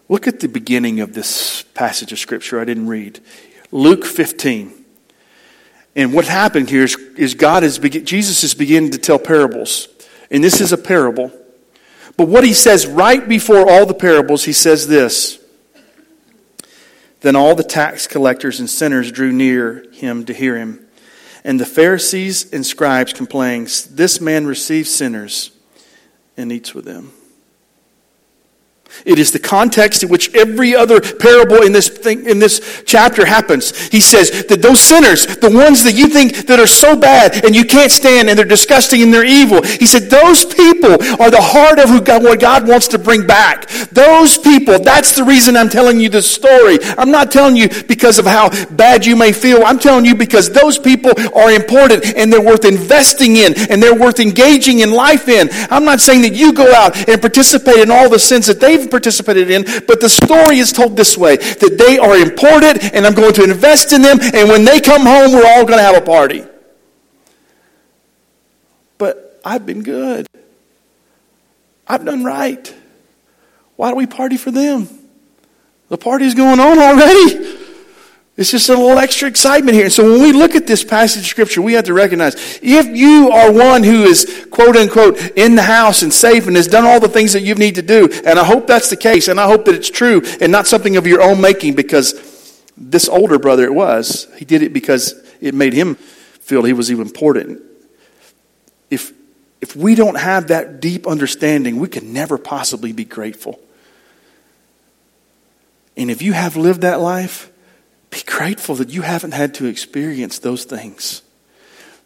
Look 0.10 0.28
at 0.28 0.40
the 0.40 0.48
beginning 0.48 1.00
of 1.00 1.14
this 1.14 1.62
passage 1.76 2.12
of 2.12 2.18
Scripture 2.18 2.60
I 2.60 2.66
didn't 2.66 2.88
read. 2.88 3.20
Luke 3.72 4.04
15. 4.04 4.74
And 5.96 6.14
what 6.14 6.26
happened 6.26 6.70
here 6.70 6.84
is, 6.84 6.96
is 7.16 7.36
God 7.36 7.64
is, 7.64 7.78
Jesus 7.78 8.44
is 8.44 8.56
beginning 8.56 8.92
to 8.92 8.98
tell 8.98 9.20
parables. 9.20 9.88
And 10.32 10.44
this 10.44 10.62
is 10.62 10.74
a 10.74 10.78
parable. 10.78 11.32
But 12.18 12.28
what 12.28 12.44
he 12.44 12.54
says 12.54 12.88
right 12.88 13.28
before 13.28 13.70
all 13.70 13.86
the 13.86 13.94
parables, 13.94 14.44
he 14.44 14.54
says 14.54 14.88
this. 14.88 15.40
Then 17.22 17.36
all 17.36 17.54
the 17.54 17.64
tax 17.64 18.08
collectors 18.08 18.60
and 18.60 18.70
sinners 18.70 19.12
drew 19.12 19.32
near 19.32 19.86
him 19.92 20.26
to 20.26 20.34
hear 20.34 20.58
him. 20.58 20.86
And 21.44 21.60
the 21.60 21.66
Pharisees 21.66 22.52
and 22.52 22.66
scribes 22.66 23.14
complained, 23.14 23.68
This 23.92 24.20
man 24.20 24.48
receives 24.48 24.90
sinners 24.90 25.52
and 26.36 26.52
eats 26.52 26.74
with 26.74 26.86
them. 26.86 27.14
It 29.06 29.18
is 29.18 29.32
the 29.32 29.40
context 29.40 30.04
in 30.04 30.10
which 30.10 30.34
every 30.36 30.76
other 30.76 31.00
parable 31.00 31.64
in 31.64 31.72
this 31.72 31.88
thing, 31.88 32.26
in 32.26 32.40
this 32.40 32.84
chapter 32.86 33.26
happens. 33.26 33.88
He 33.88 34.02
says 34.02 34.46
that 34.48 34.62
those 34.62 34.80
sinners, 34.80 35.26
the 35.38 35.50
ones 35.50 35.84
that 35.84 35.94
you 35.94 36.08
think 36.08 36.48
that 36.48 36.60
are 36.60 36.68
so 36.68 36.96
bad 36.96 37.46
and 37.46 37.56
you 37.56 37.66
can't 37.66 37.92
stand 37.92 38.30
and 38.30 38.38
they're 38.38 38.46
disgusting 38.46 39.02
and 39.02 39.14
they're 39.14 39.26
evil, 39.26 39.64
he 39.64 39.86
said 39.86 40.10
those 40.10 40.44
people 40.44 40.94
are 41.22 41.32
the 41.32 41.42
heart 41.42 41.80
of 41.80 41.90
who 41.90 42.02
God, 42.02 42.24
what 42.24 42.40
God 42.40 42.68
wants 42.68 42.88
to 42.90 43.00
bring 43.00 43.26
back. 43.26 43.70
Those 43.92 44.38
people, 44.38 44.80
that's 44.80 45.16
the 45.16 45.24
reason 45.24 45.56
I'm 45.56 45.70
telling 45.70 46.00
you 46.00 46.10
this 46.10 46.30
story. 46.30 46.80
I'm 46.98 47.12
not 47.12 47.32
telling 47.32 47.56
you 47.56 47.70
because 47.88 48.20
of 48.20 48.26
how 48.26 48.50
bad 48.68 49.06
you 49.06 49.16
may 49.16 49.32
feel. 49.32 49.64
I'm 49.64 49.80
telling 49.80 50.06
you 50.06 50.16
because 50.16 50.50
those 50.50 50.78
people 50.78 51.12
are 51.34 51.52
important 51.52 52.06
and 52.18 52.32
they're 52.32 52.42
worth 52.42 52.66
investing 52.66 53.38
in 53.38 53.54
and 53.70 53.82
they're 53.82 53.96
worth 53.96 54.20
engaging 54.20 54.80
in 54.80 54.92
life 54.92 55.30
in. 55.30 55.50
I'm 55.72 55.86
not 55.86 56.02
saying 56.02 56.24
that 56.24 56.34
you 56.34 56.54
go 56.54 56.74
out 56.74 57.08
and 57.08 57.22
participate 57.22 57.78
in 57.78 57.92
all 57.92 58.10
the 58.10 58.20
sins 58.20 58.48
that 58.48 58.60
they've 58.60 58.79
participated 58.88 59.50
in, 59.50 59.64
but 59.88 60.00
the 60.00 60.10
story 60.10 60.60
is 60.60 60.72
told 60.72 60.96
this 60.96 61.18
way 61.18 61.38
that 61.38 61.78
they 61.78 61.98
are 61.98 62.16
important 62.16 62.94
and 62.94 63.06
I'm 63.06 63.14
going 63.14 63.34
to 63.34 63.44
invest 63.44 63.94
in 63.94 64.02
them, 64.02 64.20
and 64.22 64.50
when 64.50 64.64
they 64.64 64.80
come 64.80 65.02
home, 65.02 65.34
we're 65.34 65.46
all 65.46 65.66
going 65.66 65.80
to 65.80 65.84
have 65.84 65.98
a 65.98 66.06
party. 66.06 66.44
But 68.98 69.42
I've 69.44 69.66
been 69.66 69.84
good. 69.84 70.28
I've 71.88 72.06
done 72.06 72.24
right. 72.24 72.76
Why 73.76 73.90
do 73.90 73.96
we 73.96 74.06
party 74.06 74.38
for 74.38 74.52
them? 74.52 74.88
The 75.88 75.98
party's 75.98 76.36
going 76.36 76.60
on 76.60 76.78
already. 76.78 77.49
It's 78.40 78.52
just 78.52 78.70
a 78.70 78.72
little 78.72 78.98
extra 78.98 79.28
excitement 79.28 79.76
here. 79.76 79.84
And 79.84 79.92
so 79.92 80.10
when 80.10 80.22
we 80.22 80.32
look 80.32 80.56
at 80.56 80.66
this 80.66 80.82
passage 80.82 81.24
of 81.24 81.28
scripture, 81.28 81.62
we 81.62 81.74
have 81.74 81.84
to 81.84 81.94
recognize 81.94 82.58
if 82.62 82.86
you 82.86 83.32
are 83.32 83.52
one 83.52 83.84
who 83.84 84.04
is 84.04 84.48
quote 84.50 84.78
unquote 84.78 85.20
in 85.36 85.56
the 85.56 85.62
house 85.62 86.04
and 86.04 86.14
safe 86.14 86.48
and 86.48 86.56
has 86.56 86.66
done 86.66 86.86
all 86.86 87.02
the 87.02 87.10
things 87.10 87.34
that 87.34 87.42
you 87.42 87.54
need 87.56 87.76
to 87.76 87.82
do, 87.82 88.08
and 88.26 88.40
I 88.40 88.46
hope 88.46 88.66
that's 88.66 88.90
the 88.90 88.96
case, 88.96 89.28
and 89.28 89.42
I 89.42 89.46
hope 89.46 89.66
that 89.66 89.76
it's 89.76 89.90
true 89.90 90.22
and 90.40 90.54
not 90.54 90.68
something 90.68 90.96
of 90.96 91.06
your 91.06 91.22
own 91.22 91.42
making 91.42 91.76
because 91.76 92.64
this 92.78 93.10
older 93.10 93.38
brother 93.40 93.66
it 93.66 93.74
was, 93.74 94.30
he 94.38 94.46
did 94.46 94.62
it 94.62 94.72
because 94.72 95.22
it 95.42 95.54
made 95.54 95.74
him 95.74 95.96
feel 95.96 96.64
he 96.64 96.72
was 96.72 96.90
even 96.90 97.08
important. 97.08 97.62
If 98.90 99.12
if 99.60 99.76
we 99.76 99.96
don't 99.96 100.18
have 100.18 100.48
that 100.48 100.80
deep 100.80 101.08
understanding, 101.08 101.78
we 101.78 101.90
can 101.90 102.14
never 102.14 102.38
possibly 102.38 102.94
be 102.94 103.04
grateful. 103.04 103.60
And 105.98 106.10
if 106.10 106.22
you 106.22 106.32
have 106.32 106.56
lived 106.56 106.82
that 106.82 107.02
life, 107.02 107.49
be 108.10 108.22
grateful 108.26 108.76
that 108.76 108.90
you 108.90 109.02
haven't 109.02 109.34
had 109.34 109.54
to 109.56 109.66
experience 109.66 110.40
those 110.40 110.66
things 110.66 111.22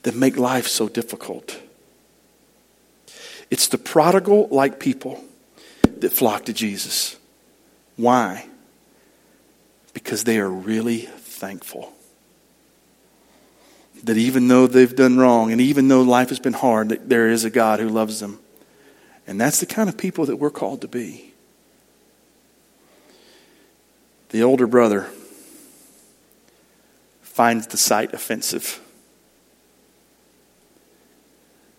that 0.04 0.16
make 0.16 0.38
life 0.38 0.68
so 0.68 0.90
difficult. 0.90 1.60
It's 3.50 3.68
the 3.68 3.78
prodigal 3.78 4.48
like 4.52 4.80
people 4.80 5.24
that 6.00 6.12
flock 6.12 6.46
to 6.46 6.54
Jesus. 6.54 7.18
Why? 7.96 8.48
Because 9.94 10.24
they 10.24 10.40
are 10.40 10.50
really 10.50 11.02
thankful. 11.02 11.94
That 14.04 14.18
even 14.18 14.50
though 14.50 14.68
they've 14.68 14.94
done 14.94 15.18
wrong 15.18 15.52
and 15.52 15.62
even 15.62 15.88
though 15.88 16.02
life 16.02 16.30
has 16.30 16.40
been 16.40 16.54
hard, 16.54 16.90
that 16.90 17.08
there 17.08 17.30
is 17.30 17.46
a 17.46 17.50
God 17.50 17.80
who 17.80 17.88
loves 17.88 18.20
them. 18.20 18.40
And 19.26 19.40
that's 19.40 19.62
the 19.62 19.66
kind 19.66 19.88
of 19.88 19.98
people 19.98 20.26
that 20.26 20.36
we're 20.36 20.50
called 20.50 20.82
to 20.82 20.90
be. 20.90 21.34
The 24.30 24.44
older 24.44 24.68
brother 24.68 25.08
finds 27.34 27.66
the 27.66 27.78
sight 27.78 28.14
offensive. 28.14 28.80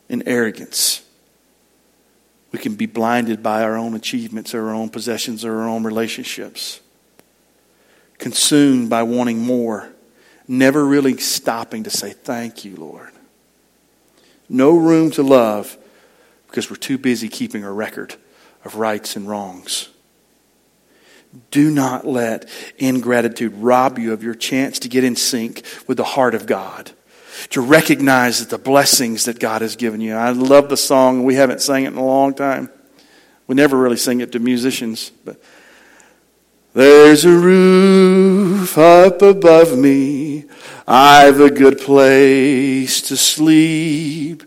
In 0.08 0.26
arrogance, 0.26 1.04
we 2.50 2.58
can 2.58 2.74
be 2.74 2.86
blinded 2.86 3.40
by 3.40 3.62
our 3.62 3.76
own 3.76 3.94
achievements, 3.94 4.52
or 4.52 4.68
our 4.68 4.74
own 4.74 4.88
possessions, 4.88 5.44
or 5.44 5.60
our 5.60 5.68
own 5.68 5.84
relationships. 5.84 6.80
Consumed 8.18 8.90
by 8.90 9.04
wanting 9.04 9.38
more, 9.38 9.90
never 10.48 10.84
really 10.84 11.16
stopping 11.18 11.84
to 11.84 11.90
say, 11.90 12.10
Thank 12.10 12.64
you, 12.64 12.74
Lord. 12.74 13.12
No 14.48 14.76
room 14.76 15.12
to 15.12 15.22
love 15.22 15.78
because 16.48 16.68
we're 16.68 16.76
too 16.76 16.98
busy 16.98 17.28
keeping 17.28 17.62
a 17.62 17.72
record 17.72 18.16
of 18.64 18.74
rights 18.74 19.14
and 19.14 19.28
wrongs. 19.28 19.88
Do 21.50 21.70
not 21.70 22.06
let 22.06 22.48
ingratitude 22.78 23.54
rob 23.54 23.98
you 23.98 24.12
of 24.12 24.22
your 24.22 24.34
chance 24.34 24.78
to 24.80 24.88
get 24.88 25.04
in 25.04 25.16
sync 25.16 25.64
with 25.86 25.96
the 25.96 26.04
heart 26.04 26.34
of 26.34 26.46
God. 26.46 26.92
To 27.50 27.60
recognize 27.60 28.38
that 28.38 28.50
the 28.50 28.62
blessings 28.62 29.24
that 29.24 29.38
God 29.38 29.62
has 29.62 29.76
given 29.76 30.00
you. 30.00 30.14
I 30.14 30.30
love 30.30 30.68
the 30.68 30.76
song. 30.76 31.24
We 31.24 31.34
haven't 31.34 31.60
sang 31.60 31.84
it 31.84 31.88
in 31.88 31.96
a 31.96 32.04
long 32.04 32.34
time. 32.34 32.70
We 33.46 33.54
never 33.54 33.76
really 33.76 33.96
sing 33.96 34.20
it 34.20 34.32
to 34.32 34.38
musicians, 34.38 35.10
but 35.24 35.40
there's 36.72 37.24
a 37.24 37.30
roof 37.30 38.76
up 38.78 39.22
above 39.22 39.78
me. 39.78 40.44
I've 40.86 41.40
a 41.40 41.50
good 41.50 41.78
place 41.80 43.00
to 43.02 43.16
sleep. 43.16 44.42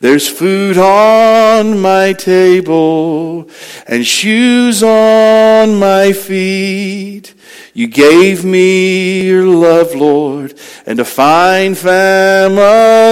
There's 0.00 0.28
food 0.28 0.76
on 0.78 1.80
my 1.80 2.12
table 2.12 3.48
and 3.86 4.04
shoes 4.04 4.82
on 4.82 5.78
my 5.78 6.12
feet. 6.12 7.34
You 7.72 7.86
gave 7.86 8.44
me 8.44 9.26
your 9.26 9.46
love, 9.46 9.94
Lord, 9.94 10.54
and 10.86 10.98
a 10.98 11.04
fine 11.04 11.76
family. 11.76 13.06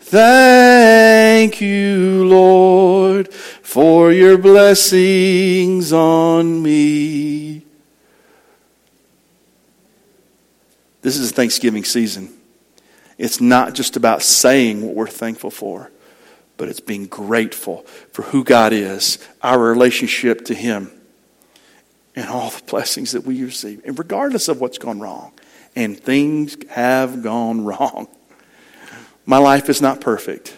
Thank 0.00 1.60
you, 1.60 2.26
Lord, 2.26 3.32
for 3.32 4.12
your 4.12 4.36
blessings 4.38 5.92
on 5.92 6.62
me. 6.62 7.63
This 11.04 11.18
is 11.18 11.32
a 11.32 11.34
Thanksgiving 11.34 11.84
season. 11.84 12.32
It's 13.18 13.38
not 13.38 13.74
just 13.74 13.94
about 13.94 14.22
saying 14.22 14.80
what 14.80 14.94
we're 14.94 15.06
thankful 15.06 15.50
for, 15.50 15.90
but 16.56 16.70
it's 16.70 16.80
being 16.80 17.08
grateful 17.08 17.82
for 18.10 18.22
who 18.22 18.42
God 18.42 18.72
is, 18.72 19.18
our 19.42 19.58
relationship 19.58 20.46
to 20.46 20.54
Him, 20.54 20.90
and 22.16 22.26
all 22.26 22.48
the 22.48 22.62
blessings 22.62 23.12
that 23.12 23.24
we 23.24 23.44
receive, 23.44 23.82
and 23.84 23.98
regardless 23.98 24.48
of 24.48 24.62
what's 24.62 24.78
gone 24.78 24.98
wrong. 24.98 25.34
And 25.76 26.00
things 26.00 26.56
have 26.70 27.22
gone 27.22 27.64
wrong. 27.66 28.08
My 29.26 29.36
life 29.36 29.68
is 29.68 29.82
not 29.82 30.00
perfect. 30.00 30.56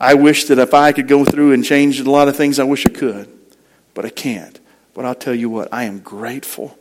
I 0.00 0.14
wish 0.14 0.44
that 0.44 0.58
if 0.58 0.72
I 0.72 0.92
could 0.92 1.06
go 1.06 1.26
through 1.26 1.52
and 1.52 1.62
change 1.62 2.00
a 2.00 2.10
lot 2.10 2.28
of 2.28 2.36
things, 2.36 2.58
I 2.58 2.64
wish 2.64 2.86
I 2.86 2.90
could, 2.90 3.28
but 3.92 4.06
I 4.06 4.10
can't. 4.10 4.58
But 4.94 5.04
I'll 5.04 5.14
tell 5.14 5.34
you 5.34 5.50
what, 5.50 5.68
I 5.70 5.84
am 5.84 5.98
grateful 5.98 6.78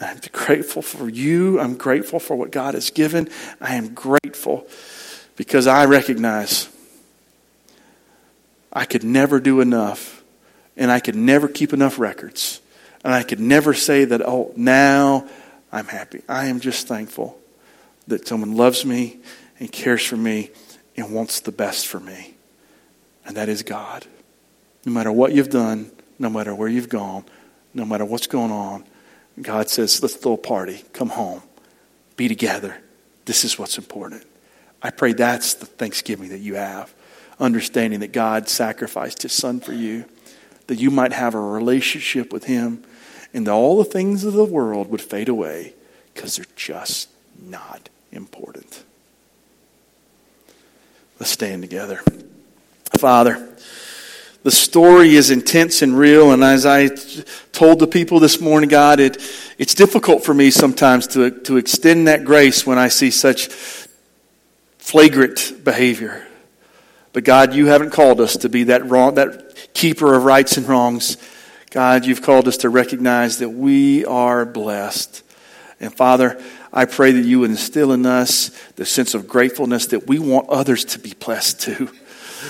I'm 0.00 0.20
grateful 0.32 0.82
for 0.82 1.08
you. 1.08 1.58
I'm 1.58 1.76
grateful 1.76 2.20
for 2.20 2.36
what 2.36 2.50
God 2.50 2.74
has 2.74 2.90
given. 2.90 3.28
I 3.60 3.76
am 3.76 3.94
grateful 3.94 4.66
because 5.36 5.66
I 5.66 5.86
recognize 5.86 6.68
I 8.72 8.84
could 8.84 9.04
never 9.04 9.40
do 9.40 9.60
enough 9.60 10.22
and 10.76 10.90
I 10.90 11.00
could 11.00 11.16
never 11.16 11.48
keep 11.48 11.72
enough 11.72 11.98
records. 11.98 12.60
And 13.04 13.14
I 13.14 13.22
could 13.22 13.40
never 13.40 13.72
say 13.72 14.04
that, 14.04 14.20
oh, 14.20 14.52
now 14.56 15.26
I'm 15.72 15.86
happy. 15.86 16.22
I 16.28 16.46
am 16.46 16.60
just 16.60 16.86
thankful 16.86 17.38
that 18.08 18.26
someone 18.28 18.56
loves 18.56 18.84
me 18.84 19.18
and 19.58 19.70
cares 19.70 20.04
for 20.04 20.16
me 20.16 20.50
and 20.96 21.14
wants 21.14 21.40
the 21.40 21.52
best 21.52 21.86
for 21.86 22.00
me. 22.00 22.34
And 23.24 23.36
that 23.36 23.48
is 23.48 23.62
God. 23.62 24.04
No 24.84 24.92
matter 24.92 25.10
what 25.10 25.32
you've 25.32 25.50
done, 25.50 25.90
no 26.18 26.28
matter 26.28 26.54
where 26.54 26.68
you've 26.68 26.88
gone, 26.88 27.24
no 27.74 27.84
matter 27.84 28.04
what's 28.04 28.26
going 28.26 28.52
on, 28.52 28.84
God 29.40 29.68
says, 29.68 30.02
let's 30.02 30.16
throw 30.16 30.32
a 30.32 30.38
party. 30.38 30.84
Come 30.92 31.10
home. 31.10 31.42
Be 32.16 32.28
together. 32.28 32.78
This 33.26 33.44
is 33.44 33.58
what's 33.58 33.76
important. 33.76 34.24
I 34.82 34.90
pray 34.90 35.12
that's 35.12 35.54
the 35.54 35.66
thanksgiving 35.66 36.30
that 36.30 36.38
you 36.38 36.54
have. 36.54 36.94
Understanding 37.38 38.00
that 38.00 38.12
God 38.12 38.48
sacrificed 38.48 39.22
his 39.22 39.32
son 39.32 39.60
for 39.60 39.72
you, 39.72 40.06
that 40.68 40.76
you 40.76 40.90
might 40.90 41.12
have 41.12 41.34
a 41.34 41.40
relationship 41.40 42.32
with 42.32 42.44
him, 42.44 42.82
and 43.34 43.46
that 43.46 43.52
all 43.52 43.76
the 43.76 43.84
things 43.84 44.24
of 44.24 44.32
the 44.32 44.44
world 44.44 44.90
would 44.90 45.02
fade 45.02 45.28
away 45.28 45.74
because 46.14 46.36
they're 46.36 46.46
just 46.56 47.10
not 47.38 47.90
important. 48.12 48.84
Let's 51.20 51.30
stand 51.30 51.62
together. 51.62 52.02
Father, 52.98 53.48
the 54.46 54.52
story 54.52 55.16
is 55.16 55.32
intense 55.32 55.82
and 55.82 55.98
real. 55.98 56.30
And 56.30 56.44
as 56.44 56.64
I 56.64 56.86
told 57.50 57.80
the 57.80 57.88
people 57.88 58.20
this 58.20 58.40
morning, 58.40 58.68
God, 58.68 59.00
it, 59.00 59.20
it's 59.58 59.74
difficult 59.74 60.24
for 60.24 60.32
me 60.32 60.52
sometimes 60.52 61.08
to, 61.08 61.32
to 61.32 61.56
extend 61.56 62.06
that 62.06 62.24
grace 62.24 62.64
when 62.64 62.78
I 62.78 62.86
see 62.86 63.10
such 63.10 63.48
flagrant 64.78 65.64
behavior. 65.64 66.24
But 67.12 67.24
God, 67.24 67.54
you 67.54 67.66
haven't 67.66 67.90
called 67.90 68.20
us 68.20 68.36
to 68.36 68.48
be 68.48 68.62
that 68.64 68.86
wrong, 68.86 69.16
that 69.16 69.72
keeper 69.74 70.14
of 70.14 70.22
rights 70.22 70.56
and 70.56 70.68
wrongs. 70.68 71.16
God, 71.72 72.06
you've 72.06 72.22
called 72.22 72.46
us 72.46 72.58
to 72.58 72.68
recognize 72.68 73.38
that 73.38 73.50
we 73.50 74.04
are 74.04 74.46
blessed. 74.46 75.24
And 75.80 75.92
Father, 75.92 76.40
I 76.72 76.84
pray 76.84 77.10
that 77.10 77.24
you 77.24 77.42
instill 77.42 77.90
in 77.90 78.06
us 78.06 78.50
the 78.76 78.86
sense 78.86 79.14
of 79.14 79.26
gratefulness 79.26 79.88
that 79.88 80.06
we 80.06 80.20
want 80.20 80.50
others 80.50 80.84
to 80.84 81.00
be 81.00 81.14
blessed 81.14 81.60
too 81.62 81.90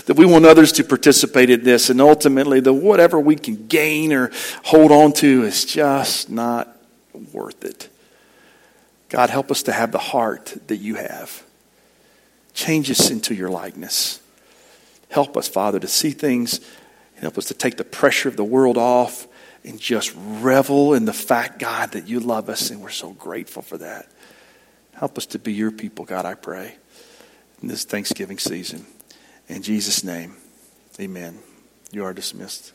that 0.05 0.17
we 0.17 0.27
want 0.27 0.45
others 0.45 0.73
to 0.73 0.85
participate 0.85 1.51
in 1.51 1.65
this. 1.65 1.91
And 1.91 2.01
ultimately, 2.01 2.61
the 2.61 2.73
whatever 2.73 3.19
we 3.19 3.37
can 3.37 3.67
gain 3.67 4.13
or 4.13 4.31
hold 4.65 4.93
on 4.93 5.13
to 5.15 5.45
is 5.45 5.65
just 5.65 6.31
not 6.31 6.77
worth 7.33 7.65
it. 7.65 7.89
God, 9.09 9.31
help 9.31 9.51
us 9.51 9.63
to 9.65 9.73
have 9.73 9.93
the 9.93 9.99
heart 9.99 10.57
that 10.67 10.77
you 10.77 10.97
have. 10.97 11.43
Change 12.55 12.91
us 12.91 13.11
into 13.11 13.35
your 13.35 13.51
likeness. 13.51 14.21
Help 15.11 15.37
us, 15.37 15.49
Father, 15.49 15.79
to 15.79 15.89
see 15.89 16.11
things. 16.11 16.61
Help 17.17 17.39
us 17.39 17.47
to 17.47 17.55
take 17.55 17.77
the 17.77 17.85
pressure 17.85 18.29
of 18.29 18.37
the 18.37 18.45
world 18.45 18.77
off 18.77 19.27
and 19.65 19.81
just 19.81 20.13
revel 20.17 20.95
in 20.95 21.05
the 21.05 21.13
fact, 21.13 21.59
God, 21.59 21.93
that 21.93 22.09
you 22.09 22.21
love 22.21 22.49
us 22.49 22.71
and 22.71 22.83
we're 22.83 22.91
so 22.91 23.11
grateful 23.11 23.63
for 23.63 23.79
that. 23.79 24.09
Help 24.95 25.19
us 25.19 25.27
to 25.27 25.39
be 25.39 25.53
your 25.53 25.71
people, 25.71 26.05
God, 26.05 26.25
I 26.25 26.35
pray, 26.35 26.77
in 27.63 27.69
this 27.69 27.85
Thanksgiving 27.85 28.39
season. 28.39 28.87
In 29.49 29.63
Jesus' 29.63 30.03
name, 30.03 30.37
amen. 30.99 31.39
You 31.93 32.05
are 32.05 32.13
dismissed. 32.13 32.73